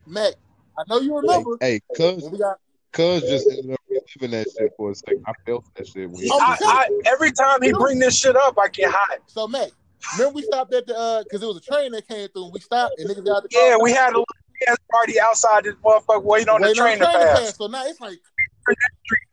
[0.08, 0.34] Mac,
[0.78, 2.58] I know you Hey, remember hey, cuz we got
[2.96, 5.24] cuz just ended up reliving that shit for a second.
[5.28, 8.58] I felt that shit when Oh, I, I, every time he bring this shit up,
[8.58, 9.20] I get hot.
[9.28, 9.70] so Mac.
[10.14, 12.54] Remember we stopped at the uh because it was a train that came through and
[12.54, 14.26] we stopped and niggas got the Yeah, we had a little
[14.66, 17.58] dance party outside this motherfucker waiting on the waiting train to pass.
[17.58, 18.20] So now it's like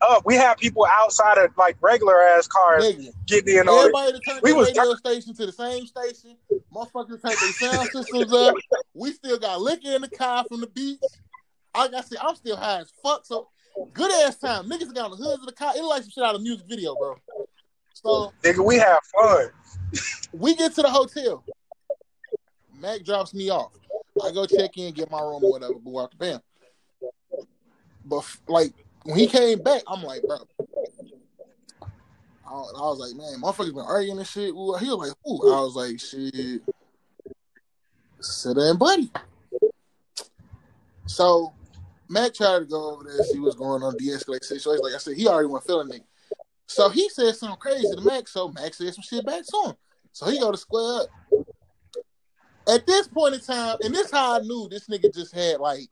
[0.01, 3.13] Up, we have people outside of like regular ass cars nigga.
[3.27, 3.79] getting in on it.
[3.79, 6.37] Everybody that turned We the was radio station to the same station.
[6.73, 8.55] Motherfuckers turned their sound systems up.
[8.93, 10.99] We still got liquor in the car from the beach.
[11.75, 13.25] Like I said, I'm still high as fuck.
[13.25, 13.49] So
[13.93, 14.69] good ass time.
[14.69, 15.73] Niggas got on the hoods of the car.
[15.75, 17.15] It like some shit out of a music video, bro.
[17.93, 19.49] So Nigga, we have fun.
[20.33, 21.43] we get to the hotel.
[22.79, 23.71] Mac drops me off.
[24.23, 26.39] I go check in, get my room or whatever, but walk the bam.
[28.05, 30.37] But like when he came back, I'm like, bro.
[32.45, 34.47] I, I was like, man, motherfuckers been arguing and shit.
[34.47, 35.53] He was like, ooh.
[35.53, 36.61] I was like, shit.
[38.19, 39.11] Sit and buddy.
[41.05, 41.53] So
[42.09, 44.83] Mac tried to go over there, see what's going on, de-escalate situation.
[44.83, 46.03] Like I said, he already went feeling nigga.
[46.67, 49.75] So he said something crazy to Mac, so Mac said some shit back to him.
[50.11, 51.07] So he go to square up.
[52.67, 55.89] At this point in time, and this how I knew this nigga just had like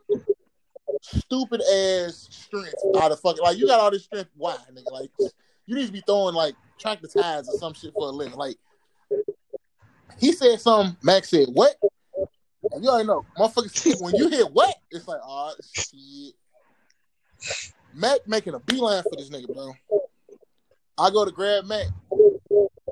[1.02, 4.30] stupid ass strength out of fucking like you got all this strength.
[4.38, 4.91] Why, nigga?
[4.91, 5.10] Like
[5.65, 8.38] you need to be throwing like tractor tires or some shit for a living.
[8.38, 8.56] Like
[10.17, 10.95] he said something.
[11.04, 11.76] Max said what?
[12.71, 14.01] And you already know, motherfuckers.
[14.01, 16.34] When you hit what, it's like, oh shit.
[17.93, 19.73] Mac making a beeline for this nigga, bro.
[20.97, 21.88] I go to grab Mac.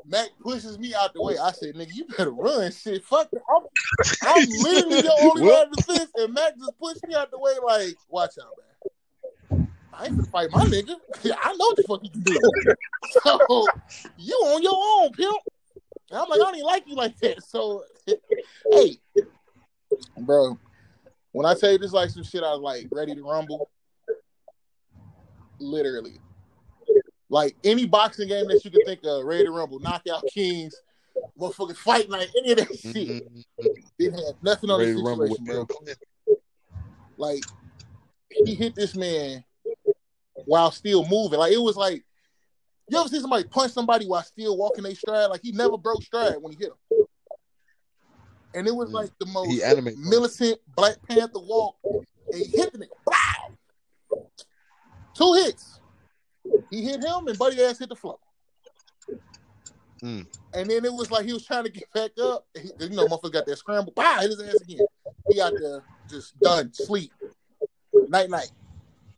[0.05, 1.37] Mac pushes me out the way.
[1.37, 2.71] I said, nigga, you better run.
[2.71, 3.41] Shit, fuck it.
[3.49, 3.63] I'm,
[4.23, 7.53] I'm literally the only line of defense, and Mac just pushed me out the way
[7.63, 9.67] like, watch out, man.
[9.93, 10.95] I ain't gonna fight my nigga.
[11.43, 12.39] I know what the fuck you can do.
[13.23, 13.65] So
[14.17, 15.37] you on your own, pimp.
[16.11, 17.43] And I'm like, I don't even like you like that.
[17.43, 18.97] So hey,
[20.17, 20.57] bro.
[21.31, 23.69] When I tell you this, like some shit, I was like ready to rumble.
[25.59, 26.19] Literally,
[27.29, 30.73] like any boxing game that you can think of, ready to rumble, knockout kings,
[31.37, 33.07] motherfucking fight night, any of that shit.
[33.07, 33.45] Mhm.
[33.99, 35.67] It had nothing on Ready the situation, bro.
[37.17, 37.43] Like
[38.29, 39.43] he hit this man
[40.45, 41.39] while still moving.
[41.39, 42.05] Like it was like
[42.87, 45.27] you ever see somebody punch somebody while still walking their stride?
[45.27, 46.98] Like he never broke stride when he hit him.
[48.53, 51.75] And it was like the most He animate militant Black Panther walk.
[51.83, 52.87] And he hit the nigga.
[53.05, 54.19] Wow.
[55.13, 55.79] Two hits.
[56.71, 58.17] He hit him and Buddy Ass hit the floor.
[60.03, 60.25] Mm.
[60.53, 62.45] And then it was like he was trying to get back up.
[62.55, 63.93] He, you know, motherfucker got that scramble.
[63.97, 64.79] Wow, hit his ass again.
[65.29, 67.11] He out there just done, sleep.
[68.07, 68.49] Night night.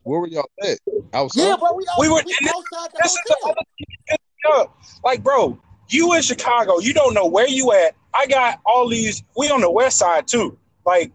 [0.04, 0.80] Where were y'all at?
[1.14, 1.42] Outside?
[1.44, 3.52] Yeah, bro, we, We we, were- we outside the This is the hotel.
[3.52, 4.98] other thing.
[5.04, 5.62] Like, bro,
[5.94, 7.96] you in Chicago, you don't know where you at.
[8.14, 9.24] I got all these.
[9.38, 10.58] We on the west side too.
[10.86, 11.12] Like,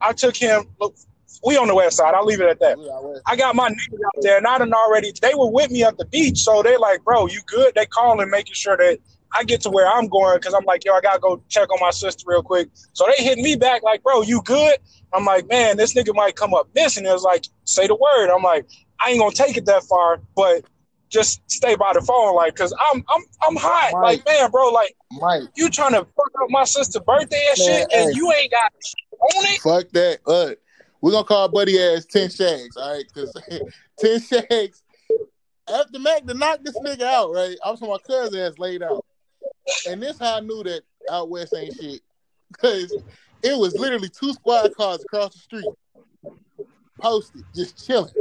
[0.00, 0.64] I took him.
[0.80, 0.96] Look,
[1.44, 2.14] we on the west side.
[2.14, 2.78] I'll leave it at that.
[2.78, 3.22] West.
[3.26, 5.12] I got my niggas out there, and I done already.
[5.20, 7.74] They were with me at the beach, so they like, bro, you good?
[7.74, 8.98] They calling, making sure that
[9.34, 11.78] I get to where I'm going, because I'm like, yo, I gotta go check on
[11.80, 12.68] my sister real quick.
[12.92, 14.76] So they hit me back like, bro, you good?
[15.12, 17.06] I'm like, man, this nigga might come up missing.
[17.06, 18.30] It was like, say the word.
[18.30, 18.66] I'm like,
[19.00, 20.64] I ain't gonna take it that far, but
[21.12, 23.92] just stay by the phone, like, cause I'm I'm I'm hot.
[23.92, 24.02] Right.
[24.16, 27.78] Like, man, bro, like Mike, you trying to fuck up my sister's birthday and Man,
[27.78, 28.16] shit, and hey.
[28.16, 28.72] you ain't got
[29.20, 29.60] on it.
[29.60, 30.18] fuck that.
[30.26, 30.54] Uh,
[31.00, 33.04] we're gonna call Buddy ass Ten Shags, all right?
[33.12, 33.36] Because
[33.98, 34.82] Ten Shags,
[35.68, 37.56] after Mac to knock this nigga out, right?
[37.64, 39.04] I was my cousin ass laid out.
[39.88, 42.00] And this how I knew that out west ain't shit.
[42.50, 42.92] Because
[43.42, 45.66] it was literally two squad cars across the street,
[47.00, 48.12] posted, just chilling.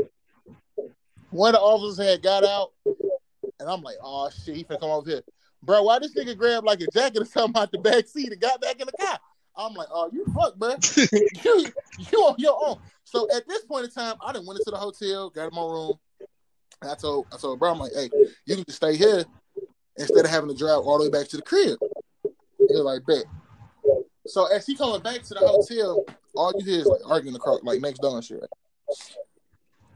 [1.31, 4.91] One of the officers had got out, and I'm like, oh shit, he finna come
[4.91, 5.21] over here.
[5.63, 8.41] Bro, why this nigga grabbed like a jacket or something out the back seat and
[8.41, 9.19] got back in the car?
[9.55, 10.75] I'm like, oh, you fuck, bro.
[11.43, 11.65] you,
[12.11, 12.79] you on your own.
[13.03, 15.61] So at this point in time, I didn't went into the hotel, got in my
[15.61, 15.93] room.
[16.81, 18.09] And I told I told bro, I'm like, hey,
[18.45, 19.23] you can just stay here
[19.97, 21.77] instead of having to drive all the way back to the crib.
[22.57, 23.25] He was like, bet.
[24.27, 27.61] So as he coming back to the hotel, all you hear is like arguing across
[27.63, 28.49] like next door and shit, right?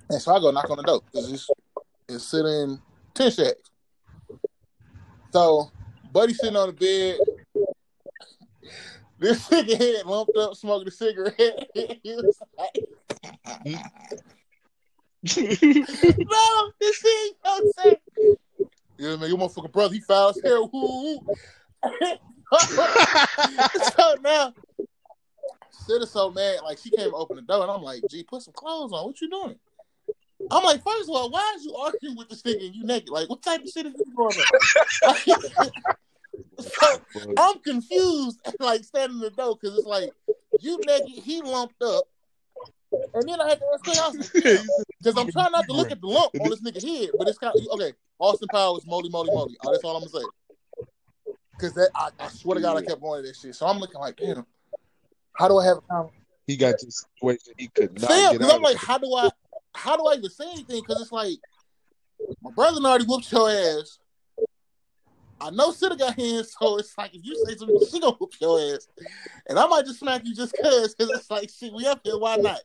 [0.10, 1.50] And so I go knock on the door because it's
[2.08, 2.80] it's sitting
[3.13, 3.72] ten shags.
[5.32, 5.72] So
[6.12, 7.20] buddy sitting on the bed.
[9.18, 11.70] This nigga head lumped up, smoking a cigarette.
[11.74, 12.86] he was like,
[15.38, 17.32] no, this thing
[17.78, 17.98] say.
[18.98, 20.72] Yeah, man, your motherfucking brother, he foul as hell.
[23.96, 24.54] So now,
[25.72, 26.60] Sid so mad.
[26.63, 29.06] Like, she came open the door, and I'm like, gee, put some clothes on.
[29.06, 29.56] What you doing?
[30.51, 33.10] I'm like, first of all, why is you arguing with this nigga and you naked?
[33.10, 35.25] Like, what type of shit is this going on?
[36.60, 37.01] so,
[37.38, 40.12] I'm confused, like standing in the door because it's like
[40.60, 42.05] you naked, he lumped up,
[43.13, 44.63] and then I had to ask him
[44.99, 47.39] because I'm trying not to look at the lump on this nigga's head, but it's
[47.39, 47.93] kind of okay.
[48.19, 49.58] Austin Powers, moly, moly, moly.
[49.63, 51.25] Oh, uh, that's all I'm gonna say.
[51.58, 53.55] Because that, I, I swear to God, I kept going to that shit.
[53.55, 54.45] So I'm looking like, damn,
[55.34, 56.25] how do I have a conversation?
[56.47, 59.29] he got a situation he could not Sam, get out I'm like, how do I,
[59.76, 60.82] how do I even say anything?
[60.82, 61.38] Because it's like,
[62.42, 64.00] my brother already whooped your ass.
[65.40, 68.34] I know Sitta got hands, so it's like if you say something, she gonna whoop
[68.40, 68.88] your ass,
[69.48, 71.74] and I might just smack you just cause, cause it's like shit.
[71.74, 72.62] We up here, why not?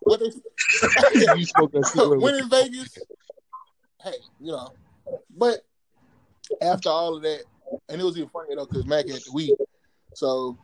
[0.00, 0.26] What they
[1.36, 2.98] you spoke that in Vegas?
[4.02, 4.72] Hey, you know.
[5.36, 5.60] But
[6.62, 7.44] after all of that,
[7.88, 9.54] and it was even funny though, cause Mac had the weed,
[10.14, 10.56] so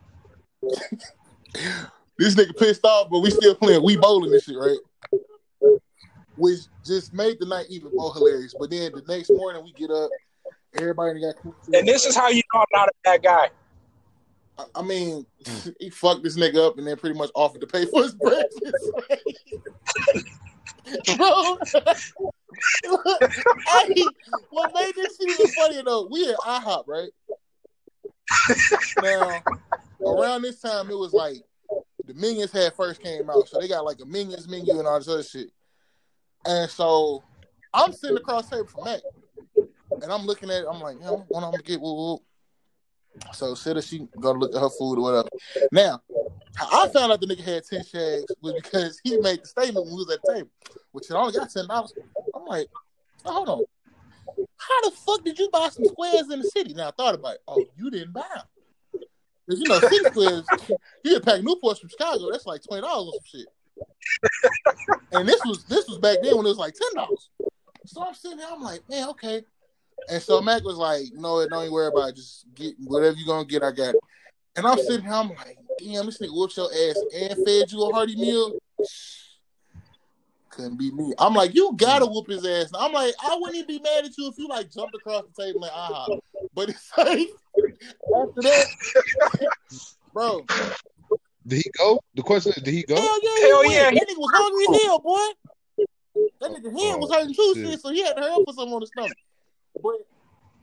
[2.17, 4.79] this nigga pissed off, but we still playing we bowling this shit, right?
[6.41, 8.55] Which just made the night even more hilarious.
[8.59, 10.09] But then the next morning we get up,
[10.75, 11.35] everybody got.
[11.71, 13.49] And this is how you know I'm not a bad guy.
[14.57, 15.25] I- I mean,
[15.79, 18.91] he fucked this nigga up and then pretty much offered to pay for his breakfast.
[21.15, 21.57] Bro,
[24.49, 26.07] what made this shit even funnier though?
[26.11, 27.09] We at IHOP, right?
[29.01, 29.41] Now,
[30.05, 31.37] around this time, it was like
[32.05, 34.97] the Minions had first came out, so they got like a Minions menu and all
[34.97, 35.51] this other shit.
[36.45, 37.23] And so
[37.73, 39.01] I'm sitting across the table from Mac,
[40.01, 40.67] and I'm looking at it.
[40.69, 41.79] I'm like, you know, what I'm gonna get?
[41.81, 42.19] Woo.
[43.33, 45.29] So Sitta, she go to look at her food or whatever.
[45.71, 46.01] Now,
[46.55, 49.85] how I found out the nigga had ten shags was because he made the statement
[49.85, 50.49] when we was at the table,
[50.91, 51.93] which I only got ten dollars.
[52.33, 52.67] I'm like,
[53.25, 53.65] oh, hold on,
[54.57, 56.73] how the fuck did you buy some squares in the city?
[56.73, 57.41] Now I thought about it.
[57.47, 58.45] Oh, you didn't buy them.
[59.49, 60.45] Cause you know, city squares,
[61.03, 62.31] you had pack Newports from Chicago.
[62.31, 63.47] That's like twenty dollars or some shit.
[65.11, 67.29] And this was this was back then when it was like ten dollars.
[67.85, 69.43] So I'm sitting there, I'm like, man, okay.
[70.09, 72.15] And so Mac was like, no, don't even worry about it.
[72.15, 74.01] Just get whatever you're gonna get, I got it.
[74.55, 77.83] And I'm sitting here, I'm like, damn, this nigga whooped your ass and fed you
[77.83, 78.53] a hearty meal.
[80.49, 81.13] Couldn't be me.
[81.17, 82.71] I'm like, you gotta whoop his ass.
[82.77, 85.43] I'm like, I wouldn't even be mad at you if you like jumped across the
[85.43, 86.07] table and aha.
[86.53, 87.29] But it's like
[88.15, 88.65] after that,
[90.13, 90.45] bro.
[91.51, 91.99] Did he go?
[92.15, 92.95] The question is, did he go?
[92.95, 93.71] Hell yeah, he Hell went.
[93.73, 95.17] yeah, That nigga was hungry as hell, boy.
[96.39, 97.67] That nigga hand was Oh, hurting too, shit.
[97.71, 99.17] shit, so he had to hurry up for something on the stomach.
[99.83, 99.95] But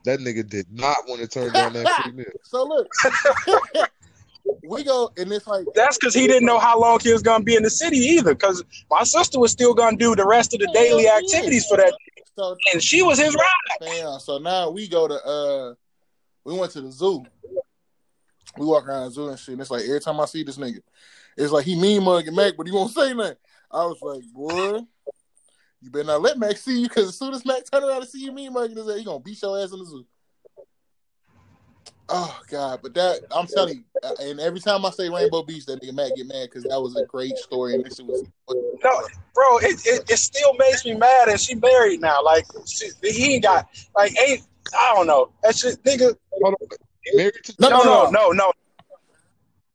[0.06, 2.24] That nigga did not want to turn down that free meal.
[2.42, 2.88] so look,
[4.64, 7.44] we go and it's like That's because he didn't know how long he was gonna
[7.44, 8.34] be in the city either.
[8.34, 11.18] Because my sister was still gonna do the rest of the daily yeah.
[11.18, 11.92] activities for that,
[12.34, 13.78] so and she was his ride.
[13.82, 14.18] Damn.
[14.20, 15.74] So now we go to uh
[16.44, 17.26] we went to the zoo.
[18.58, 19.52] We walk around the zoo and shit.
[19.52, 20.80] And it's like every time I see this nigga,
[21.36, 23.36] it's like he mean mugging Mac, but he won't say nothing.
[23.70, 24.80] I was like, boy,
[25.80, 28.08] you better not let Mac see you because as soon as Mac turn around and
[28.08, 30.06] see you mean mugging his ass, he gonna beat your ass in the zoo.
[32.08, 35.66] Oh God, but that I'm telling you, uh, and every time I say Rainbow Beach,
[35.66, 38.24] that nigga Mac get mad because that was a great story and this shit was
[38.48, 38.90] No,
[39.34, 42.24] bro, it, it, it still makes me mad, and she married now.
[42.24, 44.42] Like she, he ain't got like ain't
[44.76, 45.30] I don't know.
[45.42, 46.16] That shit, nigga.
[46.42, 46.68] Hold on.
[47.04, 48.52] He married to No, No, no, no, no.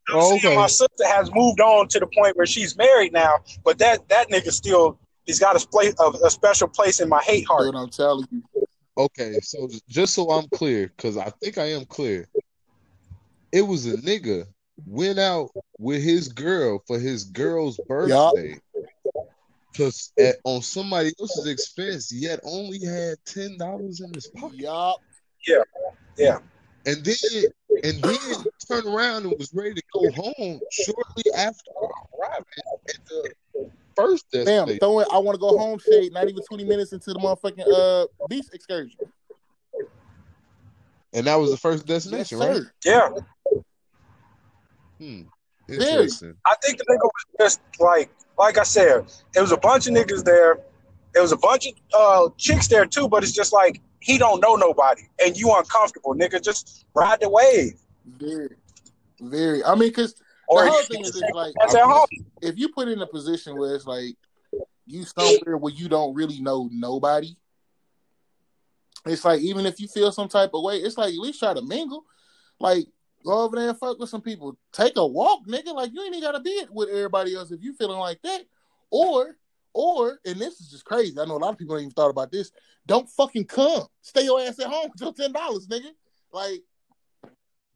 [0.10, 0.56] I'm Oh, saying okay.
[0.56, 4.30] My sister has moved on to the point where she's married now, but that that
[4.30, 7.66] nigga still he's got a place a, a special place in my hate heart.
[7.66, 8.44] Dude, I'm telling you.
[8.98, 12.28] Okay, so just so I'm clear, because I think I am clear,
[13.52, 14.46] it was a nigga
[14.86, 18.60] went out with his girl for his girl's birthday.
[19.76, 24.98] Cause at, on somebody else's expense, yet only had ten dollars in his pocket, Yup.
[26.86, 27.44] And then
[27.84, 31.72] and then turned around and was ready to go home shortly after
[32.20, 32.46] arriving
[32.90, 33.32] at the
[33.96, 34.80] first Damn, destination.
[34.80, 38.08] throwing I want to go home shade, not even 20 minutes into the motherfucking uh
[38.28, 39.00] beach excursion.
[41.14, 42.62] And that was the first Yes, destination, right?
[42.86, 43.10] Yeah,
[45.00, 45.22] Hmm.
[45.68, 46.36] Interesting.
[46.46, 49.94] I think the nigga was just like like I said, it was a bunch of
[49.94, 50.60] niggas there.
[51.14, 54.42] There was a bunch of uh, chicks there too, but it's just like he don't
[54.42, 56.44] know nobody, and you uncomfortable, nigga.
[56.44, 57.80] Just ride the wave.
[58.06, 58.50] Very,
[59.22, 59.64] very.
[59.64, 62.06] I mean, because the whole thing is, like That's at home.
[62.42, 64.16] if you put in a position where it's like
[64.86, 67.34] you somewhere where you don't really know nobody,
[69.06, 71.54] it's like even if you feel some type of way, it's like at least try
[71.54, 72.04] to mingle.
[72.60, 72.88] Like
[73.24, 74.58] go over there and fuck with some people.
[74.74, 75.74] Take a walk, nigga.
[75.74, 78.42] Like you ain't even gotta be it with everybody else if you feeling like that.
[78.92, 79.38] Or
[79.74, 81.20] or and this is just crazy.
[81.20, 82.52] I know a lot of people ain't even thought about this.
[82.86, 83.84] Don't fucking come.
[84.02, 85.92] Stay your ass at home your ten dollars, nigga.
[86.32, 86.62] Like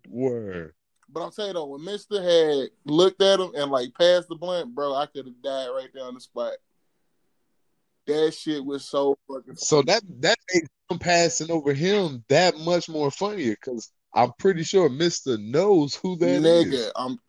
[0.09, 0.73] Word.
[1.09, 4.35] but I'm telling you though, when Mister had looked at him and like passed the
[4.35, 6.53] blunt, bro, I could have died right there on the spot.
[8.05, 9.55] That shit was so fucking.
[9.57, 14.63] So that that made him passing over him that much more funnier because I'm pretty
[14.63, 16.91] sure Mister knows who that nigga.
[16.95, 17.19] I'm.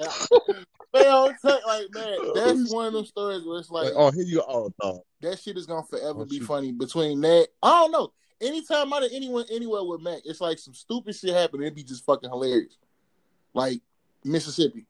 [0.94, 3.94] man, I'm tell- like man, oh, that's one of them stories where it's like Like,
[3.96, 5.02] oh, here you oh no.
[5.20, 6.46] that shit is gonna forever Oh, be shoot.
[6.46, 6.72] funny.
[6.72, 8.12] Between that, I don't know.
[8.40, 11.60] Anytime I anyone anywhere with Mac, it's like some stupid shit happen.
[11.62, 12.78] It'd be just fucking hilarious.
[13.52, 13.82] Like
[14.24, 14.86] Mississippi.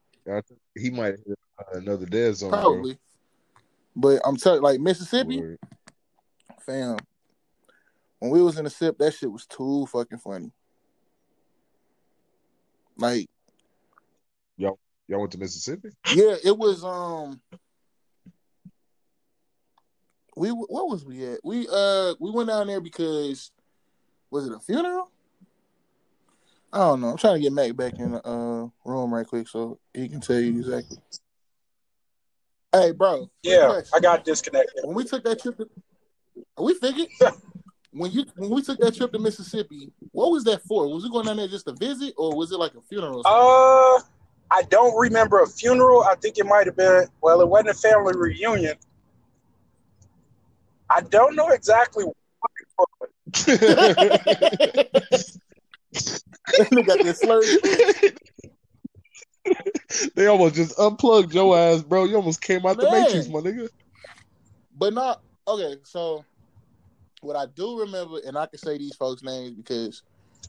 [0.79, 2.51] He might hit uh, another dead zone.
[2.51, 2.61] bro.
[2.61, 2.99] Probably.
[3.97, 5.59] But I'm telling like Mississippi, Word.
[6.65, 6.97] fam.
[8.21, 10.53] When we was in the sip, that shit was too fucking funny.
[12.97, 13.29] Like,
[15.11, 15.88] Y'all went to Mississippi?
[16.14, 17.40] yeah, it was um
[20.37, 21.40] we what was we at?
[21.42, 23.51] We uh we went down there because
[24.31, 25.11] was it a funeral?
[26.73, 27.09] I don't know.
[27.09, 30.20] I'm trying to get Mac back in the uh, room right quick so he can
[30.20, 30.99] tell you exactly.
[32.73, 33.29] Hey, bro.
[33.42, 33.81] Yeah.
[33.92, 34.85] I got disconnected.
[34.85, 35.68] when we took that trip to
[36.57, 37.09] we figured
[37.90, 40.87] when you when we took that trip to Mississippi, what was that for?
[40.87, 43.25] Was we going down there just to visit or was it like a funeral?
[43.25, 44.07] or something?
[44.07, 44.20] Uh,
[44.51, 46.03] I don't remember a funeral.
[46.03, 47.07] I think it might have been.
[47.21, 48.75] Well, it wasn't a family reunion.
[50.89, 52.05] I don't know exactly.
[52.05, 52.17] What
[56.59, 57.41] they got this slur.
[60.14, 62.05] they almost just unplugged your ass, bro.
[62.05, 63.68] You almost came out the matrix, my nigga.
[64.77, 66.24] But not okay, so
[67.20, 70.03] what I do remember, and I can say these folks' names because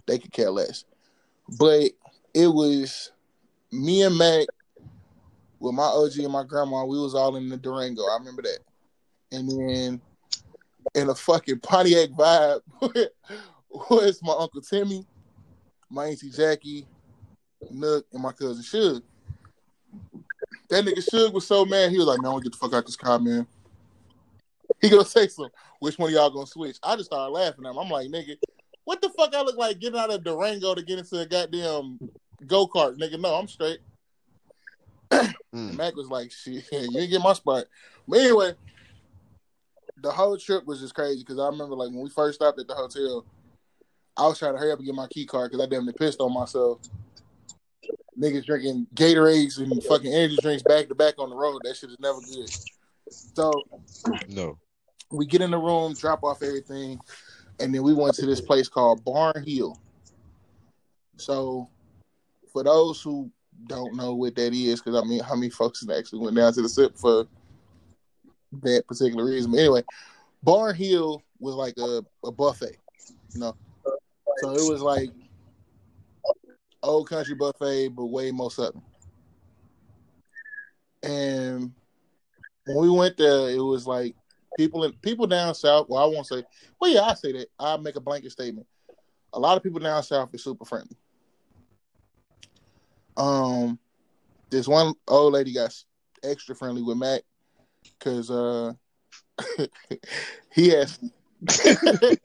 [0.07, 0.85] they could care less.
[1.59, 1.91] But
[2.33, 3.11] it was
[3.71, 4.47] me and Mac
[5.59, 8.03] with my OG and my grandma, we was all in the Durango.
[8.03, 8.59] I remember that.
[9.31, 10.01] And then
[10.95, 12.61] in a fucking Pontiac vibe
[13.69, 15.05] was my Uncle Timmy,
[15.89, 16.87] my Auntie Jackie,
[17.69, 19.03] Nook, and my cousin Suge.
[20.69, 22.95] That nigga Suge was so mad, he was like, man, get the fuck out this
[22.95, 23.45] car, man.
[24.81, 25.53] He gonna say something.
[25.79, 26.77] Which one of y'all gonna switch?
[26.81, 27.77] I just started laughing at him.
[27.77, 28.37] I'm like, nigga,
[28.83, 31.99] what the fuck I look like getting out of Durango to get into a goddamn
[32.47, 33.19] go kart, nigga.
[33.19, 33.79] No, I'm straight.
[35.11, 35.75] Mm.
[35.75, 37.65] Mac was like, shit, you ain't get my spot.
[38.07, 38.53] But anyway,
[40.01, 42.67] the whole trip was just crazy because I remember like when we first stopped at
[42.67, 43.25] the hotel,
[44.17, 45.93] I was trying to hurry up and get my key card because I damn near
[45.93, 46.79] pissed on myself.
[48.19, 51.61] Niggas drinking Gatorades and fucking energy drinks back to back on the road.
[51.63, 52.49] That shit is never good.
[53.35, 53.65] So
[54.27, 54.57] No.
[55.11, 56.99] we get in the room, drop off everything,
[57.59, 59.77] and then we went to this place called Barnhill.
[61.17, 61.69] So,
[62.51, 63.29] for those who
[63.67, 66.61] don't know what that is, because I mean, how many folks actually went down to
[66.61, 67.27] the SIP for
[68.61, 69.51] that particular reason?
[69.51, 69.83] But anyway,
[70.45, 72.77] Barnhill was like a, a buffet,
[73.33, 73.55] you know.
[74.37, 75.09] So it was like
[76.83, 78.81] old country buffet, but way more southern.
[81.03, 81.71] And
[82.65, 84.15] when we went there, it was like
[84.57, 85.87] people in people down south.
[85.89, 86.43] Well, I won't say.
[86.79, 87.47] Well, yeah, I say that.
[87.59, 88.67] I make a blanket statement.
[89.33, 90.97] A lot of people down south are super friendly.
[93.21, 93.77] Um,
[94.49, 95.71] this one old lady got
[96.23, 97.21] extra friendly with Mac
[97.83, 98.73] because uh,
[100.51, 100.97] he has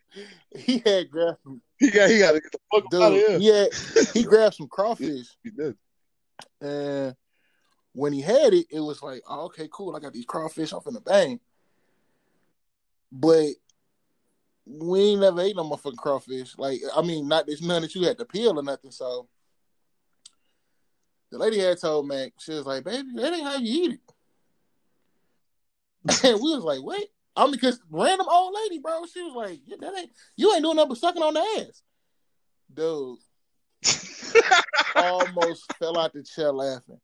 [0.57, 3.39] he had grabbed some He got he got to get the fuck out of here.
[3.39, 3.67] Yeah,
[4.15, 5.27] he grabbed some crawfish.
[5.45, 5.77] He did.
[6.63, 7.15] And
[7.93, 9.95] when he had it, it was like, oh, okay, cool.
[9.95, 10.73] I got these crawfish.
[10.73, 11.41] off in the bang.
[13.13, 13.49] But
[14.65, 16.57] we ain't never ate no motherfucking crawfish.
[16.57, 18.91] Like, I mean, not there's none that you had to peel or nothing.
[18.91, 19.29] So
[21.37, 24.01] the lady had told Mac, she was like, baby, that ain't how you eat it.
[26.25, 27.09] And we was like, wait.
[27.37, 30.63] I mean, because random old lady, bro, she was like, yeah, that ain't you ain't
[30.63, 31.83] doing nothing but sucking on the ass.
[32.73, 33.19] Dude,
[34.97, 37.01] almost fell out the chair laughing.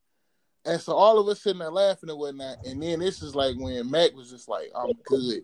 [0.64, 2.64] And so all of us sitting there laughing and whatnot.
[2.64, 5.42] And then this is like when Mac was just like, I'm good.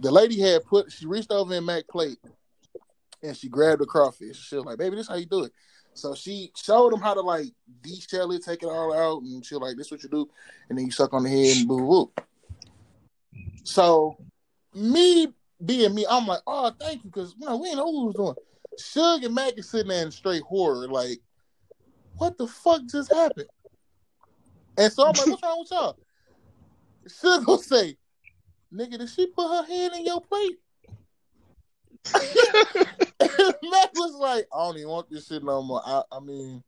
[0.00, 2.18] The lady had put, she reached over in Mac's plate
[3.22, 4.36] and she grabbed the crawfish.
[4.36, 5.52] She was like, baby, this how you do it.
[5.94, 7.46] So she showed him how to like
[7.82, 10.28] de-shell it, take it all out, and she like, this what you do.
[10.68, 12.12] And then you suck on the head and boo boo.
[13.64, 14.16] So
[14.74, 15.32] me
[15.64, 18.34] being me, I'm like, oh, thank you, because you know, we know we was doing.
[18.78, 21.20] Suge and Mac is sitting there in straight horror, like,
[22.16, 23.48] what the fuck just happened?
[24.78, 25.98] And so I'm like, what's wrong with y'all?
[27.06, 27.96] Suge will say,
[28.72, 30.58] nigga, did she put her hand in your plate?
[33.70, 35.82] Mac was like, I don't even want this shit no more.
[35.84, 36.62] I, I mean,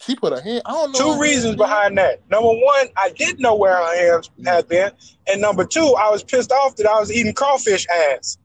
[0.00, 0.62] she put her hand.
[0.66, 1.14] I don't know.
[1.14, 2.28] Two reasons hand- behind that.
[2.30, 4.90] Number one, I didn't know where her hands had been,
[5.26, 8.38] and number two, I was pissed off that I was eating crawfish ass.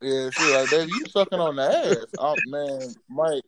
[0.00, 2.06] Yeah, she like, baby, you sucking on the ass.
[2.18, 3.42] Oh man, Mike,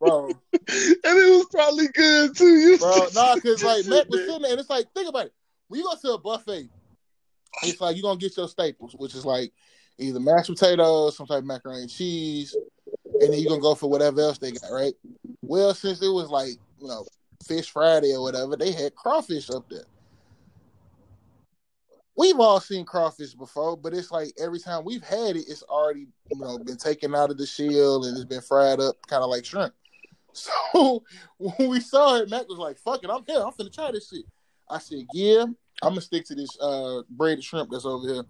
[0.00, 0.38] bro, And
[0.68, 2.56] it was probably good too.
[2.56, 5.32] You bro, nah, cause like Mac was sitting there, and it's like, think about it.
[5.68, 6.68] When you go to a buffet,
[7.62, 9.52] it's like you're gonna get your staples, which is like
[9.98, 12.56] either mashed potatoes, some type of macaroni and cheese,
[13.20, 14.94] and then you're gonna go for whatever else they got, right?
[15.42, 17.04] Well, since it was like, you know,
[17.46, 19.84] Fish Friday or whatever, they had crawfish up there.
[22.16, 26.06] We've all seen crawfish before, but it's like every time we've had it, it's already,
[26.30, 29.30] you know, been taken out of the shell and it's been fried up, kind of
[29.30, 29.74] like shrimp.
[30.36, 31.04] So
[31.38, 33.38] when we saw it, Mac was like, "Fuck it, I'm here.
[33.38, 34.24] I'm finna try this shit."
[34.68, 35.44] I said, "Yeah,
[35.80, 38.24] I'm gonna stick to this uh braided shrimp that's over here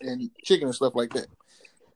[0.00, 1.26] and chicken and stuff like that."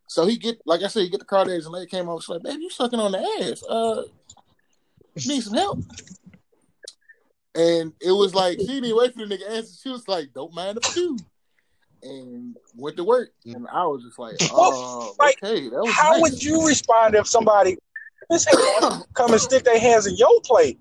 [0.07, 2.21] So he get, like I said, he get the card eggs and lady came over.
[2.21, 3.63] She's like, "Baby, you sucking on the ass?
[3.63, 4.03] Uh,
[5.27, 5.79] need some help?"
[7.55, 9.73] And it was like she didn't wait for the nigga answer.
[9.81, 11.19] She was like, "Don't mind if I do,"
[12.03, 13.31] and went to work.
[13.45, 16.21] And I was just like, "Oh, like, okay, that was How nice.
[16.23, 17.77] would you respond if somebody
[19.15, 20.79] come and stick their hands in your plate?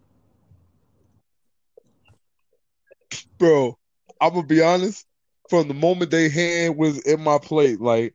[3.38, 3.78] bro,
[4.22, 5.05] I'm gonna be honest.
[5.50, 8.14] From the moment they hand was in my plate, like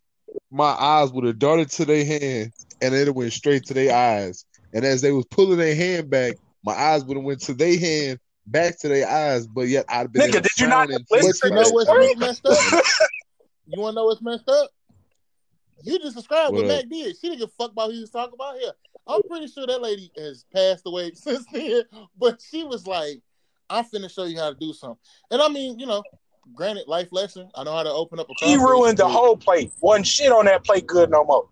[0.51, 3.95] my eyes would have darted to their hand, and then it went straight to their
[3.95, 4.45] eyes.
[4.73, 7.79] And as they was pulling their hand back, my eyes would have went to their
[7.79, 9.47] hand back to their eyes.
[9.47, 11.71] But yet I'd have been Nigga, did you not frowning listen face But you know
[11.71, 12.15] what's story?
[12.17, 12.85] messed up?
[13.67, 14.71] You want to know what's messed up?
[15.83, 16.69] You just described what, What?
[16.69, 17.17] Mac did.
[17.17, 18.73] She didn't give a fuck about who he was talking about here.
[19.07, 21.83] I'm pretty sure that lady has passed away since then.
[22.19, 23.21] But she was like,
[23.69, 24.99] I'm finna show you how to do something.
[25.31, 26.03] And I mean, you know,
[26.55, 27.49] granted, life lesson.
[27.55, 29.73] I know how to open up a He ruined the whole plate.
[29.81, 31.49] Wasn't shit on that plate good no more.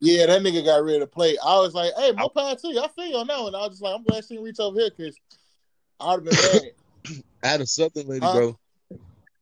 [0.00, 1.38] Yeah, that nigga got rid of the plate.
[1.44, 2.80] I was like, hey, my power to you.
[2.80, 3.54] I feel you on that one.
[3.54, 5.16] I was just like, I'm glad she didn't reach over here because
[6.00, 7.22] I would have been mad.
[7.44, 8.32] I had a southern lady, Huh?
[8.32, 8.58] bro.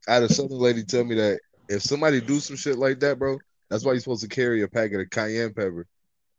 [0.06, 3.18] I had a southern lady tell me that if somebody do some shit like that,
[3.18, 3.38] bro,
[3.70, 5.86] that's why you're supposed to carry a packet of cayenne pepper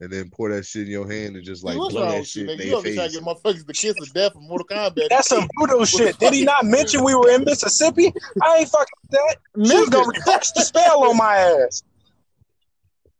[0.01, 2.57] and then pour that shit in your hand and just like blow that shit in
[2.57, 2.63] nigga?
[2.63, 5.07] You their over here trying to get motherfuckers the kiss of death from Mortal Kombat.
[5.09, 6.17] That's some voodoo shit.
[6.17, 8.11] Did he not mention we were in Mississippi?
[8.41, 9.37] I ain't fucking that.
[9.55, 11.83] She was gonna reverse the spell on my ass.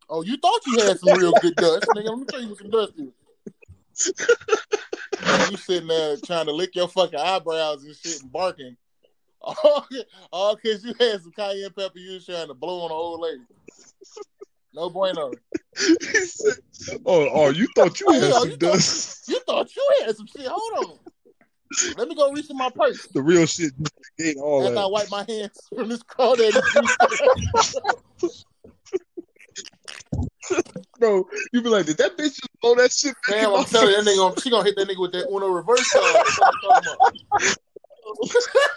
[0.10, 2.10] Oh, you thought you had some real good dust, nigga.
[2.10, 3.14] Let me tell you what some dust is.
[5.52, 8.76] you sitting there trying to lick your fucking eyebrows and shit and barking.
[9.44, 9.88] All,
[10.32, 13.22] all because you had some cayenne pepper you was trying to blow on an old
[13.22, 13.42] lady.
[14.74, 15.32] No bueno.
[17.06, 19.28] oh, oh, you thought you had Yeah, some you thought- dust.
[19.28, 20.48] You thought you had some shit.
[20.48, 20.98] Hold on.
[21.98, 23.08] Let me go reach in my purse.
[23.14, 23.72] The real shit
[24.20, 26.52] ate all After I wipe my hands from this crawdaddy
[28.22, 28.44] juice.
[31.00, 33.90] Bro, you be like, did that bitch just blow that shit back Damn, I'm telling
[33.90, 36.04] you, that nigga, gonna- she gonna hit that nigga with that Uno reverse card.
[36.14, 36.96] What you talking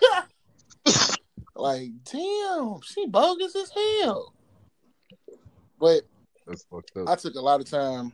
[0.06, 0.28] about?
[1.56, 4.33] like, damn, she bogus as hell.
[5.84, 6.00] But
[6.46, 7.10] That's fucked up.
[7.10, 8.10] I took a lot of time.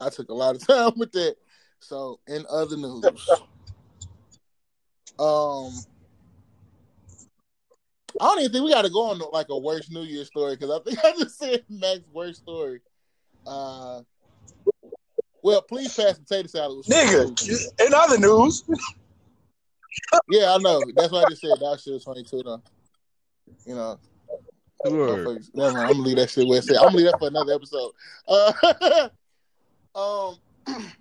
[0.00, 1.36] I took a lot of time with that.
[1.80, 3.04] So, in other news,
[5.18, 5.70] um,
[8.18, 10.56] I don't even think we got to go on like a worst New Year story
[10.56, 12.80] because I think I just said Max's worst story.
[13.46, 14.00] Uh,
[15.42, 16.78] well, please pass the potato salad.
[16.78, 18.64] was Nigga, in other news,
[20.30, 20.80] Yeah, I know.
[20.96, 22.62] That's why I just said that shit was funny too, though.
[23.66, 23.98] You know,
[24.84, 25.44] Word.
[25.54, 25.86] never mind.
[25.86, 26.78] I'm gonna leave that shit where it's at.
[26.78, 27.92] I'm gonna leave that for another episode.
[28.26, 29.08] Uh,
[30.66, 30.84] um,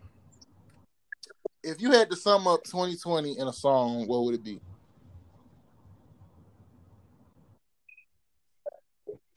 [1.64, 4.60] if you had to sum up 2020 in a song, what would it be?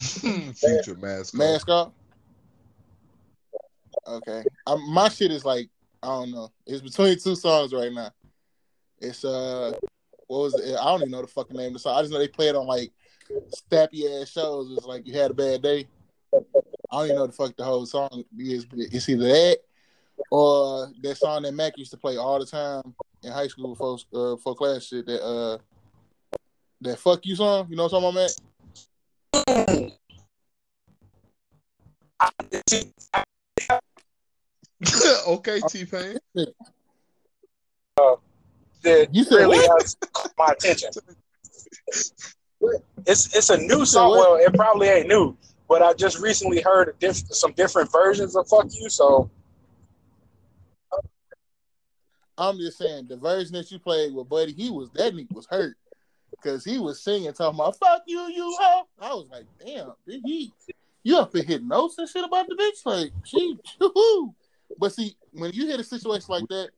[0.00, 1.34] Future mask.
[1.34, 1.92] Mask off.
[4.06, 5.70] Okay, um, my shit is like
[6.02, 6.50] I don't know.
[6.66, 8.10] It's between two songs right now.
[8.98, 9.72] It's uh,
[10.26, 10.76] what was it?
[10.78, 11.96] I don't even know the fucking name of the song.
[11.96, 12.92] I just know they play it on like
[13.50, 14.70] stappy ass shows.
[14.76, 15.88] It's like you had a bad day.
[16.32, 18.64] I don't even know the fuck the whole song is.
[18.64, 19.58] But it's either that
[20.30, 23.98] or that song that Mac used to play all the time in high school before
[24.14, 25.06] uh, for class shit.
[25.06, 25.58] That uh,
[26.80, 27.66] that fuck you song.
[27.70, 28.30] You know what I'm talking about, Mac?
[35.28, 36.18] okay, T Pain.
[38.82, 39.82] that You said really what?
[39.82, 39.96] has
[40.38, 40.90] my attention.
[43.06, 44.10] It's it's a new song.
[44.10, 45.36] Well, it probably ain't new,
[45.68, 49.30] but I just recently heard a diff- some different versions of "Fuck You." So
[52.36, 55.46] I'm just saying the version that you played with Buddy, he was that nigga was
[55.46, 55.76] hurt
[56.30, 60.22] because he was singing talking about "fuck you, you hoe." I was like, damn, did
[60.24, 60.52] he?
[61.02, 62.84] You up here hitting notes and shit about the bitch?
[62.86, 63.58] Like she.
[64.76, 66.70] But see, when you hit a situation like that,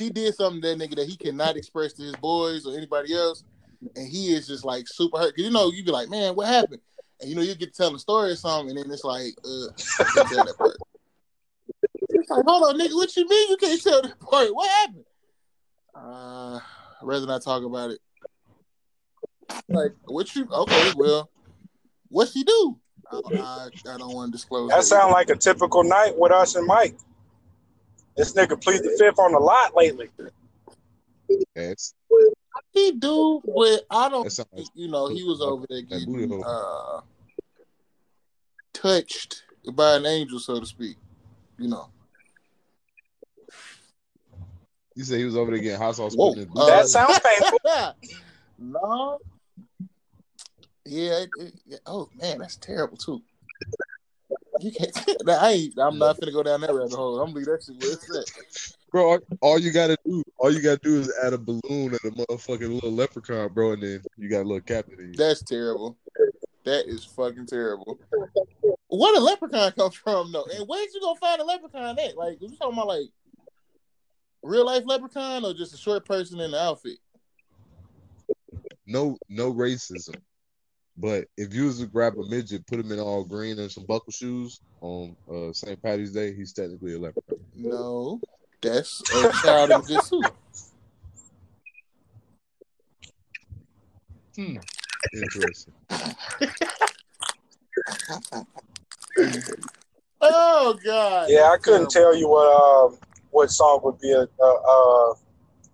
[0.00, 3.44] he did something that nigga that he cannot express to his boys or anybody else,
[3.96, 5.36] and he is just like super hurt.
[5.36, 6.80] Cause you know you be like, man, what happened?
[7.20, 9.34] And you know you get to tell the story or something, and then it's like,
[9.44, 10.76] uh, tell that part.
[12.08, 14.54] It's like, hold on, nigga, what you mean you can't tell that part?
[14.54, 15.04] What happened?
[15.94, 16.60] Uh,
[17.02, 17.98] rather not talk about it.
[19.68, 20.48] Like, what you?
[20.50, 21.30] Okay, well,
[22.08, 22.78] what she do?
[23.12, 24.70] I, I, I don't want to disclose.
[24.70, 26.96] that sounds like a typical night with us and Mike.
[28.16, 30.08] This nigga plead the fifth on a lot lately.
[31.54, 31.94] Yes.
[32.72, 34.24] he do, but I don't.
[34.24, 37.00] That sounds like think, you know, he was over there getting uh,
[38.72, 40.96] touched by an angel, so to speak.
[41.58, 41.88] You know.
[44.96, 46.34] You said he was over there getting hot sauce Whoa.
[46.34, 47.58] put in his Uh, That sounds painful.
[48.58, 49.18] no.
[50.84, 51.78] Yeah, it, it, yeah.
[51.86, 53.22] Oh man, that's terrible too.
[54.60, 55.28] You can't.
[55.28, 55.78] I ain't.
[55.78, 57.20] I'm not gonna go down that rabbit hole.
[57.20, 58.76] I'm leave that shit where it's at.
[58.90, 61.98] Bro, all, all you gotta do, all you gotta do is add a balloon and
[62.04, 65.14] a motherfucking little leprechaun, bro, and then you got a little captain.
[65.16, 65.96] That's terrible.
[66.64, 67.98] That is fucking terrible.
[68.88, 70.46] Where the leprechaun come from though?
[70.54, 72.16] And where'd you go find a leprechaun at?
[72.16, 73.08] Like, you talking about like
[74.42, 76.98] real life leprechaun or just a short person in the outfit?
[78.86, 80.16] No, no racism.
[81.00, 83.86] But if you was to grab a midget, put him in all green and some
[83.86, 85.82] buckle shoes on uh, St.
[85.82, 87.38] Patty's Day, he's technically a leprechaun.
[87.54, 88.20] No,
[88.60, 90.02] that's a child in a good.
[94.36, 94.56] Hmm.
[95.14, 95.72] Interesting.
[100.20, 101.30] Oh god.
[101.30, 102.98] Yeah, I couldn't tell you what um,
[103.30, 105.14] what song would be a, uh, uh,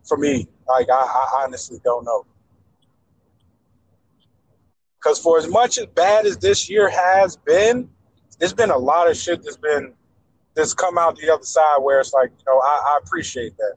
[0.05, 0.47] for me.
[0.69, 2.25] Like I, I honestly don't know.
[5.07, 7.89] Because for as much as bad as this year has been,
[8.41, 9.95] there's been a lot of shit that's been
[10.55, 13.77] that's come out the other side where it's like, you know, I, I appreciate that.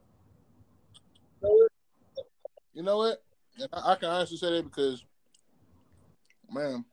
[2.74, 3.22] You know what?
[3.72, 5.06] I, I can honestly say that because,
[6.52, 6.84] man,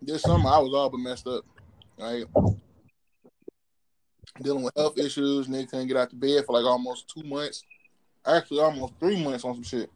[0.00, 1.44] this summer I was all but messed up.
[1.98, 2.24] Right,
[4.40, 7.62] dealing with health issues, nigga couldn't get out the bed for like almost two months,
[8.26, 9.90] actually almost three months on some shit.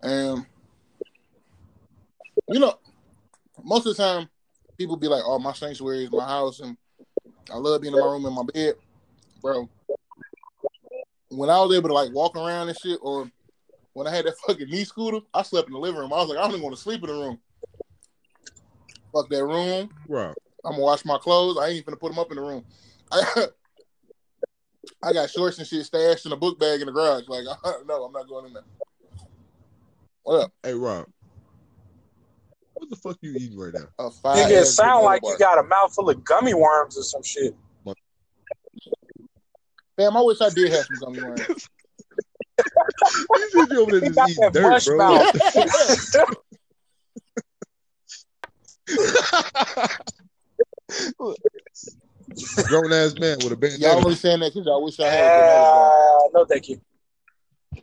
[0.00, 0.46] And
[2.48, 2.78] you know,
[3.62, 4.28] most of the time,
[4.78, 6.76] people be like, "Oh, my sanctuary is my house, and
[7.50, 8.74] I love being in my room in my bed,
[9.40, 9.68] bro."
[11.30, 13.30] When I was able to like walk around and shit, or
[13.94, 16.12] when I had that fucking knee scooter, I slept in the living room.
[16.12, 17.38] I was like, I don't even want to sleep in the room.
[19.12, 19.90] Fuck that room.
[20.08, 20.34] Right.
[20.64, 21.58] I'm gonna wash my clothes.
[21.58, 22.64] I ain't even gonna put them up in the room.
[23.10, 23.46] I,
[25.02, 27.28] I got shorts and shit stashed in a book bag in the garage.
[27.28, 28.64] Like, I, no, I'm not going in there.
[30.22, 30.52] What up?
[30.62, 31.06] Hey, Rob.
[32.76, 33.86] What the fuck you eating right now?
[33.98, 35.32] A Nigga, it fire-ass sound like bar.
[35.32, 37.54] you got a mouthful of gummy worms or some shit.
[39.98, 41.40] Damn, I wish I did have some gummy worms.
[41.48, 41.56] you
[43.50, 44.98] said you over there just eating dirt, mush bro.
[44.98, 45.26] mouth.
[52.68, 53.80] Grown ass man with a bandana.
[53.80, 54.04] y'all bandana.
[54.04, 55.90] only saying that because y'all wish I had a granola bar.
[55.90, 56.78] Uh, no, thank you.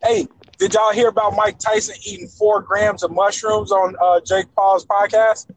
[0.01, 0.27] Hey,
[0.57, 4.85] did y'all hear about Mike Tyson eating four grams of mushrooms on uh, Jake Paul's
[4.85, 5.49] podcast?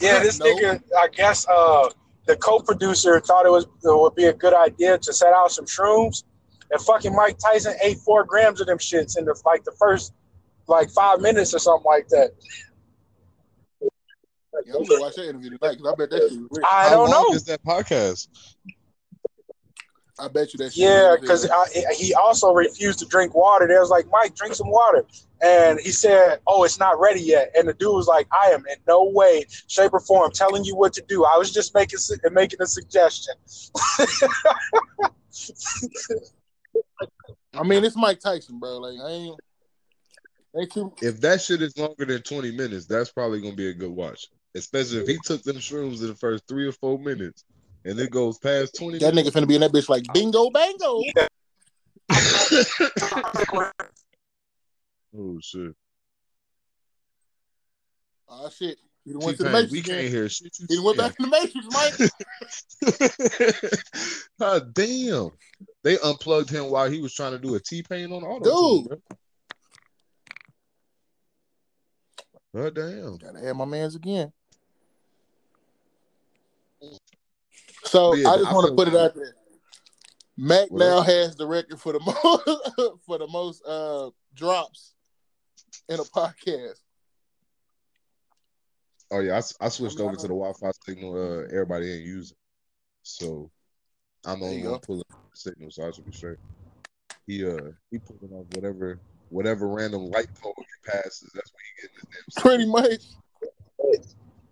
[0.00, 0.46] Yeah, this No.
[0.46, 1.88] nigga, I guess uh,
[2.26, 5.64] the co-producer thought it was it would be a good idea to set out some
[5.66, 6.24] shrooms,
[6.70, 10.12] and fucking Mike Tyson ate four grams of them shits in the like the first
[10.68, 12.30] like five minutes or something like that.
[13.82, 16.64] Yeah, I'm gonna watch that interview tonight because I bet that shit was lit.
[16.70, 17.34] I don't long know.
[17.34, 18.28] is that podcast?
[20.20, 20.84] I bet you that shit.
[20.84, 21.48] Yeah, because
[21.96, 23.66] he also refused to drink water.
[23.66, 25.04] They was like, Mike, drink some water.
[25.42, 27.50] And he said, Oh, it's not ready yet.
[27.56, 30.76] And the dude was like, I am in no way, shape, or form telling you
[30.76, 31.24] what to do.
[31.24, 31.98] I was just making
[32.32, 33.34] making a suggestion.
[37.54, 38.78] I mean, it's Mike Tyson, bro.
[38.78, 39.40] Like, I ain't.
[40.56, 40.92] Ain't too.
[41.00, 44.28] If that shit is longer than 20 minutes, that's probably gonna be a good watch.
[44.54, 47.44] Especially if he took them shrooms in the first three or four minutes
[47.84, 49.34] and it goes past 20 That minutes.
[49.36, 51.02] nigga finna be in that bitch like bingo bango.
[55.16, 55.74] oh shit.
[58.28, 58.78] Oh shit.
[59.04, 59.72] He done went to the T-Pain, Matrix.
[59.72, 59.96] we again.
[60.02, 61.08] can't hear shit He went saying.
[61.08, 61.94] back to the Matrix, Mike.
[64.38, 65.30] God damn.
[65.82, 68.82] They unplugged him while he was trying to do a T-Pain on auto.
[68.84, 69.00] Dude.
[72.52, 72.64] Bro.
[72.64, 73.16] God damn.
[73.16, 74.30] Gotta have my man's again.
[77.84, 79.34] So Yeah, I just want to put it out there.
[80.36, 84.94] Mac What now has the record for the most for the most uh drops
[85.88, 86.78] in a podcast.
[89.10, 91.14] Oh yeah, I switched I mean, I over to the Wi-Fi signal.
[91.14, 92.36] Uh, everybody ain't using,
[93.02, 93.50] so
[94.24, 96.38] I'm only one pulling the signal, so I should be straight.
[97.26, 101.30] He uh he pulling off whatever whatever random light pole he passes.
[101.34, 102.42] That's what he getting his damn.
[102.42, 103.02] Pretty much.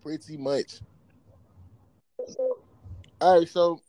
[0.02, 0.80] Pretty much.
[3.20, 3.80] All right, so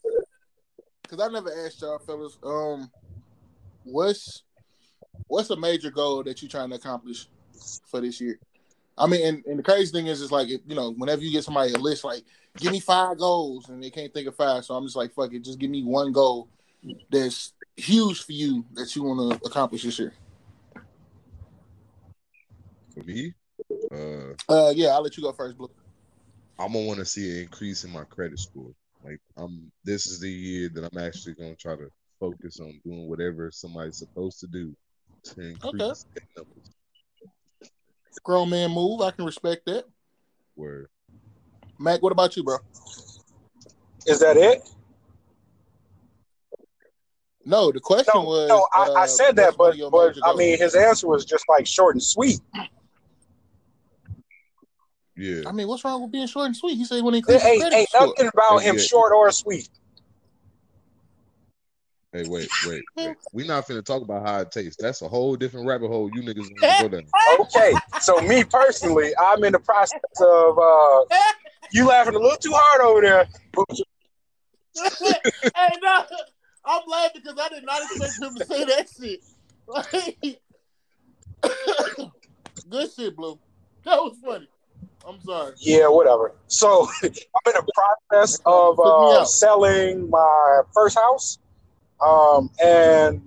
[1.04, 2.90] because I never asked y'all fellas, um,
[3.84, 4.44] what's
[5.28, 7.28] what's a major goal that you're trying to accomplish
[7.86, 8.40] for this year?
[8.98, 11.44] I mean, and, and the crazy thing is, it's like you know, whenever you get
[11.44, 12.24] somebody a list, like
[12.58, 15.32] give me five goals, and they can't think of five, so I'm just like, fuck
[15.34, 16.48] it, just give me one goal
[17.12, 20.14] that's huge for you that you want to accomplish this year.
[22.94, 23.34] For me,
[23.92, 25.70] uh, Uh, yeah, I'll let you go first, Blue.
[26.58, 28.74] I'm gonna want to see an increase in my credit score.
[29.04, 31.90] Like I'm, this is the year that I'm actually gonna try to
[32.20, 34.76] focus on doing whatever somebody's supposed to do
[35.24, 36.72] to increase their numbers.
[38.24, 39.86] Grown man move, I can respect that.
[40.56, 40.90] Where
[41.80, 42.58] Mac, what about you, bro?
[44.06, 44.70] Is that it?
[47.46, 48.50] No, the question No, was.
[48.50, 51.66] no, I, I uh, said that, but but I mean, his answer was just like
[51.66, 52.42] short and sweet.
[55.20, 56.76] Yeah, I mean, what's wrong with being short and sweet?
[56.76, 58.08] He said when he There increases ain't, credit ain't score.
[58.08, 58.84] nothing about Hey, him yeah.
[58.84, 59.70] short or sweet.
[62.14, 63.18] Hey, wait, wait, wait.
[63.34, 64.78] We not finna talk about how it tastes.
[64.82, 67.06] That's a whole different rabbit hole you niggas want to go down.
[67.42, 71.06] Okay, so me personally, I'm in the process of uh,
[71.72, 73.28] you laughing a little too hard over there.
[75.56, 76.04] hey, no,
[76.66, 79.20] I'm laughing because I did not expect him to say that shit.
[79.72, 80.18] Like,
[82.70, 83.38] good shit, Blue.
[83.86, 84.48] That was funny.
[85.08, 85.54] I'm sorry.
[85.58, 86.34] Yeah, whatever.
[86.48, 87.72] So I'm in the
[88.10, 91.40] process of uh, selling my first house,
[92.02, 93.22] um, and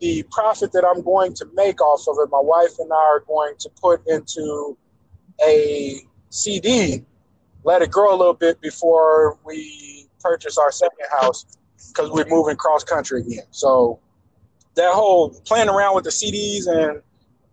[0.00, 3.20] the profit that I'm going to make off of it, my wife and I are
[3.20, 4.76] going to put into
[5.46, 6.00] a
[6.30, 7.04] CD,
[7.64, 11.46] let it grow a little bit before we purchase our second house
[11.88, 13.44] because we're moving cross country again.
[13.50, 14.00] So
[14.74, 17.02] that whole playing around with the CDs and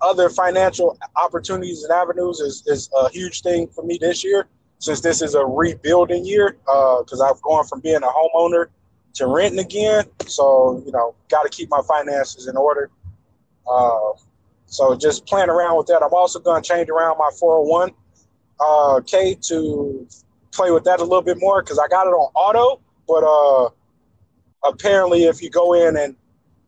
[0.01, 4.47] other financial opportunities and avenues is, is a huge thing for me this year
[4.79, 6.57] since this is a rebuilding year
[6.99, 8.67] because I've gone from being a homeowner
[9.15, 10.05] to renting again.
[10.27, 12.89] So, you know, got to keep my finances in order.
[13.69, 14.13] Uh,
[14.67, 16.01] So just playing around with that.
[16.03, 17.91] I'm also going to change around my 401
[18.59, 20.07] uh, K to
[20.53, 22.79] play with that a little bit more because I got it on auto.
[23.07, 23.69] But uh,
[24.69, 26.15] apparently, if you go in and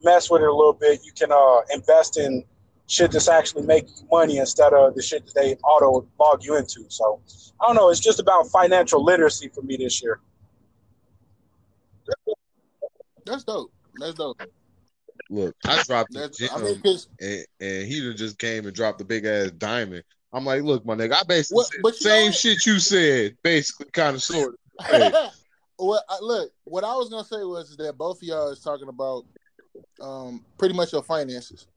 [0.03, 2.43] mess with it a little bit, you can uh, invest in
[2.87, 6.57] shit that's actually making you money instead of the shit that they auto log you
[6.57, 6.85] into.
[6.89, 7.21] So
[7.59, 7.89] I don't know.
[7.89, 10.19] It's just about financial literacy for me this year.
[13.25, 13.71] That's dope.
[13.95, 14.41] That's dope.
[15.29, 18.75] Look, I dropped the That's gem, I mean, 'cause and, and he just came and
[18.75, 20.03] dropped the big ass diamond.
[20.33, 22.65] I'm like, look, my nigga, I basically What- said but the you know same shit
[22.65, 24.85] you said, basically, kind of sort of.
[24.87, 25.11] Hey.
[25.79, 28.89] well, I, look, what I was gonna say was that both of y'all is talking
[28.89, 29.25] about
[30.01, 31.67] um pretty much your finances.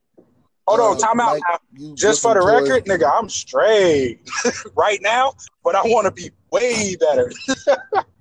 [0.66, 1.94] Hold on, time out like, now.
[1.94, 4.20] Just for the looking record, nigga, I'm straight
[4.76, 7.30] right now, but I want to be way better.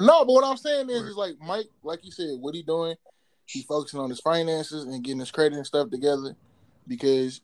[0.00, 2.94] No, but what I'm saying is, is like Mike, like you said, what he doing?
[3.46, 6.36] He focusing on his finances and getting his credit and stuff together,
[6.86, 7.40] because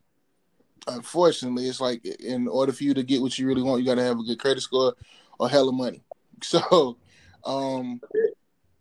[0.86, 3.96] unfortunately, it's like in order for you to get what you really want, you got
[3.96, 4.94] to have a good credit score
[5.38, 6.02] or hella money.
[6.42, 6.98] So,
[7.44, 8.02] um,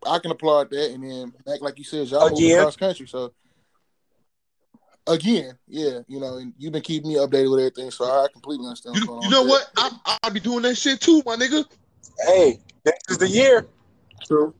[0.04, 0.90] I can applaud that.
[0.90, 2.58] And then, back like you said, y'all moving Again.
[2.58, 3.32] across country, so
[5.06, 8.66] again, yeah, you know, and you've been keeping me updated with everything, so I completely
[8.66, 8.96] understand.
[8.96, 9.70] You, what's you know on what?
[9.76, 11.64] I I be doing that shit too, my nigga.
[12.26, 13.62] hey, this is the year.
[13.62, 14.26] that.
[14.26, 14.54] True.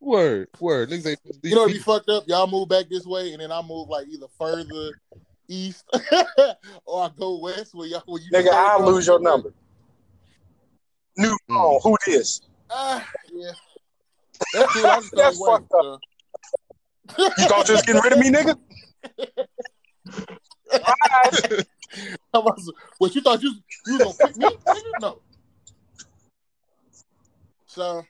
[0.00, 0.90] Word, word.
[0.90, 2.24] Niggas ain't You know, it'd be fucked up.
[2.26, 4.92] Y'all move back this way, and then I move like either further
[5.48, 5.84] east
[6.86, 7.74] or I go west.
[7.74, 9.52] Where y'all, where you Nigga, I'll lose your number.
[11.16, 11.54] New Mm.
[11.54, 12.40] phone, who this?
[12.70, 13.52] Ah, yeah.
[14.52, 14.82] That's cool.
[14.82, 16.00] Just That's thought it fucked up.
[17.18, 18.58] was, You thought you was getting rid of me, nigga?
[20.72, 21.66] Alright.
[22.58, 22.72] so.
[22.98, 23.54] what you thought you
[23.86, 24.48] you was gonna pick me?
[25.00, 25.18] No.
[27.66, 28.02] So,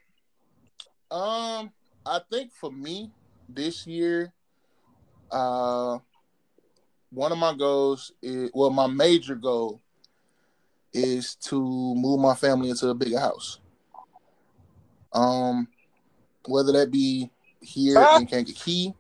[1.11, 1.71] um,
[2.05, 3.13] I think for me
[3.49, 4.33] this year,
[5.31, 5.99] uh,
[7.11, 9.81] one of my goals is well, my major goal
[10.93, 13.61] is to move my family into a bigger house.
[15.13, 15.69] Um,
[16.47, 17.31] whether that be
[17.61, 18.95] here in Kankakee,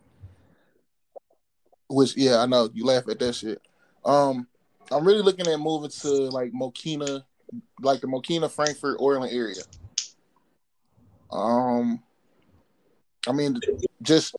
[1.92, 3.60] which yeah, I know you laugh at that shit.
[4.04, 4.46] Um,
[4.90, 7.22] I'm really looking at moving to like Mokena,
[7.80, 9.62] like the Mokena, Frankfort, Orland area.
[11.30, 12.02] Um,
[13.26, 13.58] I mean,
[14.02, 14.34] just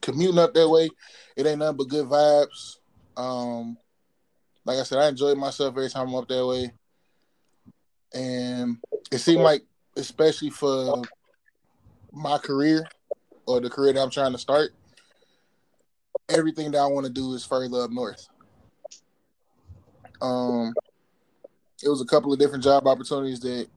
[0.00, 0.90] commuting up that way,
[1.36, 2.78] it ain't nothing but good vibes.
[3.16, 3.76] Um,
[4.64, 6.72] like I said, I enjoy myself every time I'm up that way,
[8.12, 8.78] and
[9.12, 9.62] it seemed like,
[9.96, 11.02] especially for
[12.12, 12.86] my career
[13.46, 14.72] or the career that I'm trying to start,
[16.28, 18.28] everything that I want to do is further up north.
[20.20, 20.72] Um,
[21.82, 23.68] it was a couple of different job opportunities that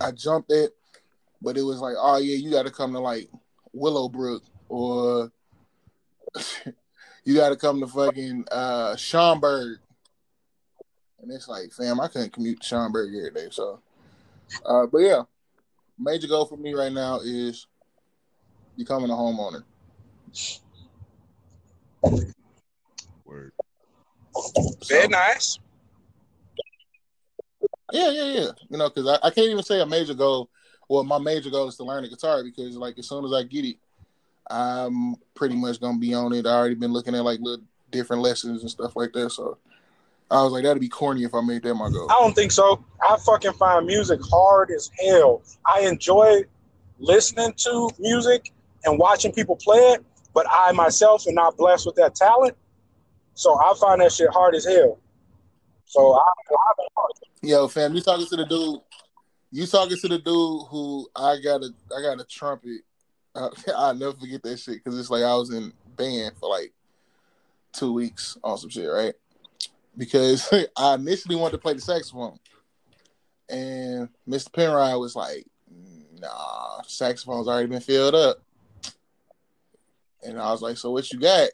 [0.00, 0.70] I jumped at,
[1.40, 3.28] but it was like, oh yeah, you got to come to like
[3.72, 5.30] Willowbrook or
[7.24, 9.78] you got to come to fucking uh Schaumburg.
[11.22, 13.48] And it's like, fam, I couldn't commute to Schaumburg every day.
[13.50, 13.80] So,
[14.64, 15.22] uh, but yeah,
[15.98, 17.66] major goal for me right now is
[18.76, 19.62] becoming a homeowner.
[23.24, 23.52] Word.
[24.34, 25.58] So, Very nice.
[27.92, 28.48] Yeah, yeah, yeah.
[28.68, 30.50] You know, because I, I can't even say a major goal.
[30.88, 33.42] Well, my major goal is to learn the guitar because, like, as soon as I
[33.42, 33.76] get it,
[34.48, 36.46] I'm pretty much gonna be on it.
[36.46, 39.30] I already been looking at like little different lessons and stuff like that.
[39.30, 39.58] So
[40.30, 42.10] I was like, that'd be corny if I made that my goal.
[42.10, 42.84] I don't think so.
[43.08, 45.42] I fucking find music hard as hell.
[45.64, 46.44] I enjoy
[46.98, 48.52] listening to music
[48.84, 50.04] and watching people play it,
[50.36, 52.54] but I myself am not blessed with that talent.
[53.32, 54.98] So I find that shit hard as hell.
[55.86, 57.06] So I, I
[57.42, 58.80] Yo, fam, you talking to the dude?
[59.50, 62.82] You talking to the dude who I got a I got a trumpet.
[63.34, 66.74] Uh, I'll never forget that shit because it's like I was in band for like
[67.72, 69.14] two weeks on some shit, right?
[69.96, 72.38] Because I initially wanted to play the saxophone,
[73.48, 74.52] and Mr.
[74.52, 75.46] Penrod was like,
[76.20, 78.42] "Nah, saxophone's already been filled up."
[80.26, 81.50] And I was like, "So what you got?"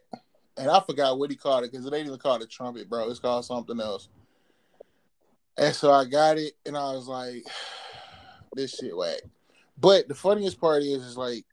[0.56, 3.08] And I forgot what he called it because it ain't even called a trumpet, bro.
[3.08, 4.08] It's called something else.
[5.56, 7.44] And so I got it, and I was like,
[8.54, 9.20] "This shit whack."
[9.78, 11.44] But the funniest part is, is like,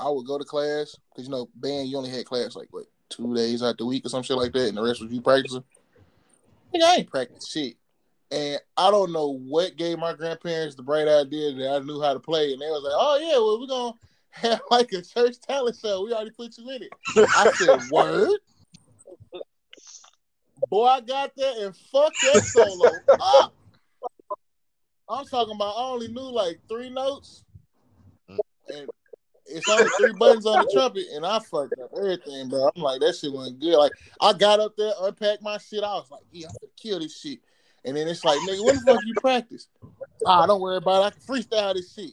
[0.00, 2.86] I would go to class because you know, band you only had class like what
[3.08, 5.20] two days out the week or some shit like that, and the rest was you
[5.20, 5.64] practicing.
[6.74, 7.76] Nigga, I ain't practice shit,
[8.30, 12.12] and I don't know what gave my grandparents the bright idea that I knew how
[12.12, 13.98] to play, and they was like, "Oh yeah, well we're gonna
[14.30, 16.04] have like a church talent show.
[16.04, 18.38] We already put you in it." I said, "Word."
[20.68, 23.54] Boy, I got there and fuck that solo up.
[25.08, 27.44] I'm talking about I only knew like three notes.
[28.28, 28.90] And
[29.46, 32.70] it's only three buttons on the trumpet, and I fucked up everything, bro.
[32.74, 33.78] I'm like, that shit wasn't good.
[33.78, 35.82] Like, I got up there, unpacked my shit.
[35.82, 37.38] I was like, yeah, I'm gonna kill this shit.
[37.84, 39.68] And then it's like, nigga, what the fuck you practice?
[40.26, 41.06] Ah, don't worry about it.
[41.06, 42.12] I can freestyle this shit.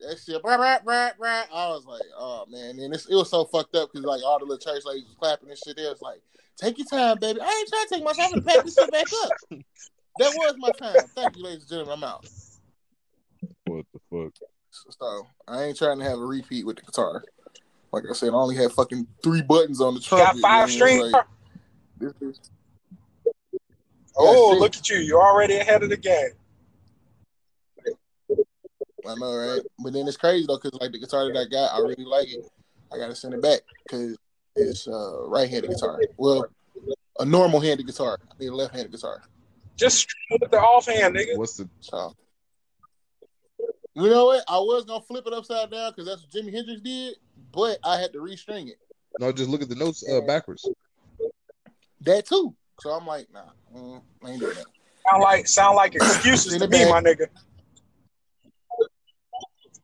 [0.00, 1.42] That shit, rah, rah, rah, rah.
[1.54, 4.38] I was like, oh man, and it's, it was so fucked up because like all
[4.38, 5.78] the little church ladies was clapping and shit.
[5.78, 6.22] It was like,
[6.56, 7.40] take your time, baby.
[7.40, 8.26] I ain't trying to take my time.
[8.26, 9.36] I'm gonna pack this shit back up.
[10.18, 11.06] That was my time.
[11.14, 11.98] Thank you, ladies and gentlemen.
[11.98, 12.24] I'm out.
[13.66, 14.32] What the fuck?
[14.70, 17.22] So I ain't trying to have a repeat with the guitar.
[17.92, 20.40] Like I said, I only had fucking three buttons on the trumpet.
[20.42, 21.12] Got five strings.
[21.12, 21.24] Like,
[21.98, 22.40] this is-
[24.16, 24.98] oh, look at you.
[24.98, 26.30] You're already ahead of the game.
[29.08, 29.60] I know, right?
[29.78, 32.28] But then it's crazy though, because like the guitar that I got, I really like
[32.28, 32.44] it.
[32.92, 34.16] I gotta send it back because
[34.56, 36.00] it's a right-handed guitar.
[36.16, 36.46] Well,
[37.18, 38.18] a normal-handed guitar.
[38.30, 39.22] I mean, a left-handed guitar.
[39.76, 41.36] Just with the offhand, nigga.
[41.36, 42.14] What's the So,
[43.94, 44.44] you know what?
[44.48, 47.14] I was gonna flip it upside down because that's what Jimi Hendrix did,
[47.52, 48.78] but I had to restring it.
[49.18, 49.32] no?
[49.32, 50.68] Just look at the notes uh, backwards.
[52.02, 52.54] That too.
[52.80, 53.40] So I'm like, nah,
[53.74, 54.66] mm, I ain't doing that.
[55.08, 57.26] Sound like sound like excuses to me, my nigga.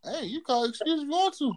[0.07, 1.53] Hey, you call excuse if you want to.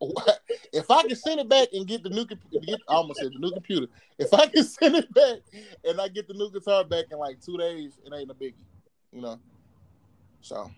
[0.72, 2.38] If I can send it back and get the new, get,
[2.86, 3.86] I almost said the new computer.
[4.18, 5.38] If I can send it back
[5.84, 8.54] and I get the new guitar back in like two days, it ain't a biggie,
[9.10, 9.38] you know.
[10.42, 10.70] So,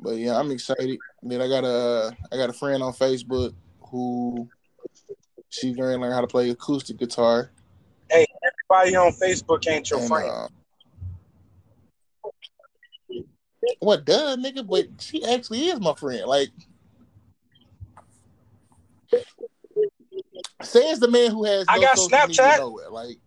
[0.00, 0.98] but yeah, I'm excited.
[1.22, 3.54] Then I got a, I got a friend on Facebook
[3.90, 4.48] who
[5.50, 7.52] she's going to learn how to play acoustic guitar.
[8.10, 10.28] Hey, everybody on Facebook ain't your And, friend.
[10.28, 10.48] uh,
[13.80, 14.66] what does nigga?
[14.66, 16.26] But she actually is my friend.
[16.26, 16.50] Like,
[20.62, 21.64] says the man who has.
[21.68, 22.58] I got Snapchat.
[22.58, 22.90] Nowhere.
[22.90, 23.18] Like,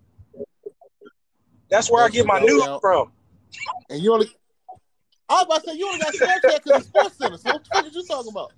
[1.69, 3.11] That's where I get my news from.
[3.89, 4.29] and you only.
[5.27, 7.37] I was about to say you only got Snapchat because of Sports Center.
[7.37, 8.51] So what the fuck are you talking about?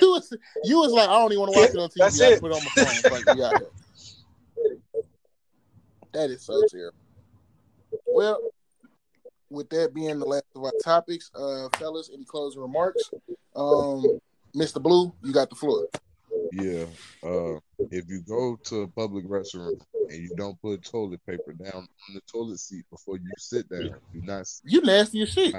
[0.00, 1.96] You was you was like I don't even want to watch it on TV.
[1.96, 2.40] That's I it.
[2.40, 3.10] put it on my phone.
[3.10, 3.52] Like, yeah,
[6.12, 6.98] that is so terrible.
[8.06, 8.50] Well,
[9.50, 13.02] with that being the last of our topics, uh, fellas, any closing remarks?
[13.56, 14.20] Um,
[14.54, 14.82] Mr.
[14.82, 15.86] Blue, you got the floor.
[16.52, 16.84] Yeah.
[17.22, 17.58] Uh,
[17.90, 22.14] if you go to a public restroom and you don't put toilet paper down on
[22.14, 25.54] the toilet seat before you sit down, do not You nasty as shit.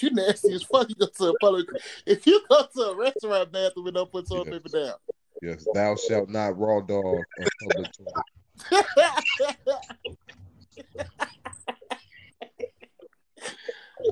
[0.00, 0.88] You nasty as fuck.
[0.88, 1.66] You go to a public.
[2.06, 4.54] If you go to a restaurant bathroom and don't put toilet Yes.
[4.54, 4.94] paper down.
[5.42, 8.24] Yes, thou shalt not raw dog a public toilet.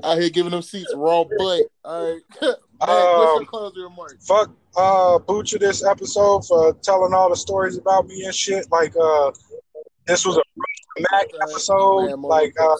[0.03, 1.63] Out here giving them seats raw butt.
[1.83, 2.21] All right.
[2.41, 4.25] Matt, what's Um, your closing remarks?
[4.27, 8.69] Fuck uh Butcher this episode for telling all the stories about me and shit.
[8.71, 9.31] Like uh
[10.07, 10.41] this was a
[11.11, 11.77] Mac I'm episode.
[11.77, 12.75] gonna have more Like uh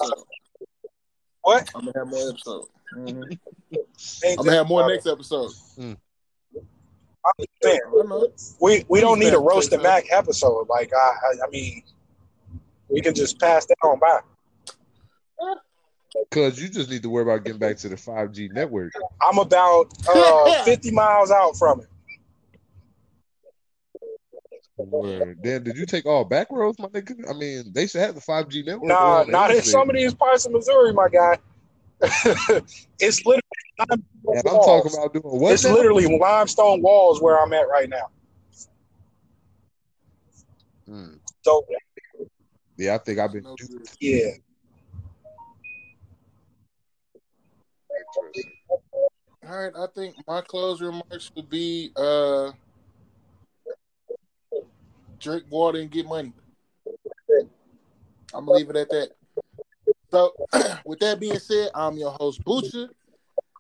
[1.41, 1.69] what?
[1.75, 2.65] I'm gonna have more episode.
[2.97, 3.39] Mhm.
[4.27, 5.51] I'm gonna have more that- next episode.
[5.77, 5.97] I'm
[7.25, 7.79] I saying,
[8.61, 10.67] we we don't need a roast say and Mac episode.
[10.69, 11.81] Like I, I I mean
[12.95, 14.19] we can just pass that on by.
[16.31, 18.93] Cause you just need to worry about getting back to the 5G network.
[19.21, 21.87] I'm about uh 50 miles out from it.
[24.77, 25.39] Word.
[25.43, 27.29] Then did you take all back roads, my nigga?
[27.29, 28.87] I mean, they should have the 5G network.
[28.87, 31.37] Nah, not in some of these parts of Missouri, my guy.
[32.99, 33.41] it's literally
[34.27, 35.53] And I'm talking about doing what?
[35.53, 35.73] it's now?
[35.73, 38.09] literally limestone walls where I'm at right now.
[40.87, 41.15] Hmm.
[41.41, 41.65] So
[42.77, 43.97] Yeah, I think I've been No duped.
[43.99, 44.31] yeah.
[48.17, 48.51] Interesting.
[49.47, 52.51] All right, I think my closing remarks would be uh
[55.19, 56.33] drink water and get money.
[58.33, 59.09] I'm gonna leave it at that.
[60.11, 60.33] So,
[60.85, 62.89] with that being said, I'm your host Butcher.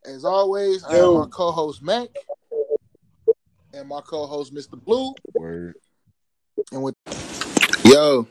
[0.05, 1.15] As always, I Yo.
[1.15, 2.09] am my co-host Mac
[3.73, 4.81] and my co-host Mr.
[4.83, 5.13] Blue.
[5.33, 5.75] Word.
[6.71, 6.95] And with
[7.85, 8.27] yo,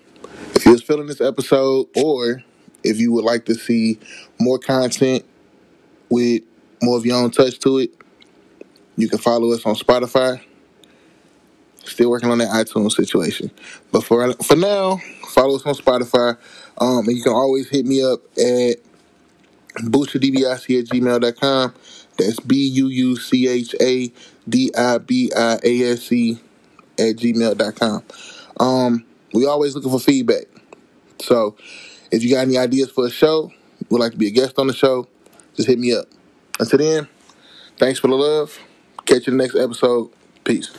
[0.55, 2.43] if you was feeling this episode, or
[2.83, 3.99] if you would like to see
[4.39, 5.25] more content
[6.11, 6.43] with
[6.83, 7.91] more of your own touch to it,
[8.97, 10.41] you can follow us on Spotify.
[11.85, 13.51] Still working on that iTunes situation,
[13.93, 16.39] but for for now, follow us on Spotify.
[16.79, 18.77] Um, and you can always hit me up at
[19.83, 21.75] boosterdbic at gmail.com.
[22.19, 24.13] That's B U U C H A
[24.49, 26.39] D I B I A S E
[26.99, 28.03] at gmail.com.
[28.61, 29.05] Um,
[29.35, 30.45] we always looking for feedback.
[31.21, 31.57] So
[32.11, 33.53] if you got any ideas for a show,
[33.91, 35.07] would like to be a guest on the show,
[35.57, 36.07] just hit me up.
[36.59, 37.09] Until then,
[37.77, 38.59] thanks for the love.
[39.05, 40.11] Catch you in the next episode.
[40.45, 40.71] Peace.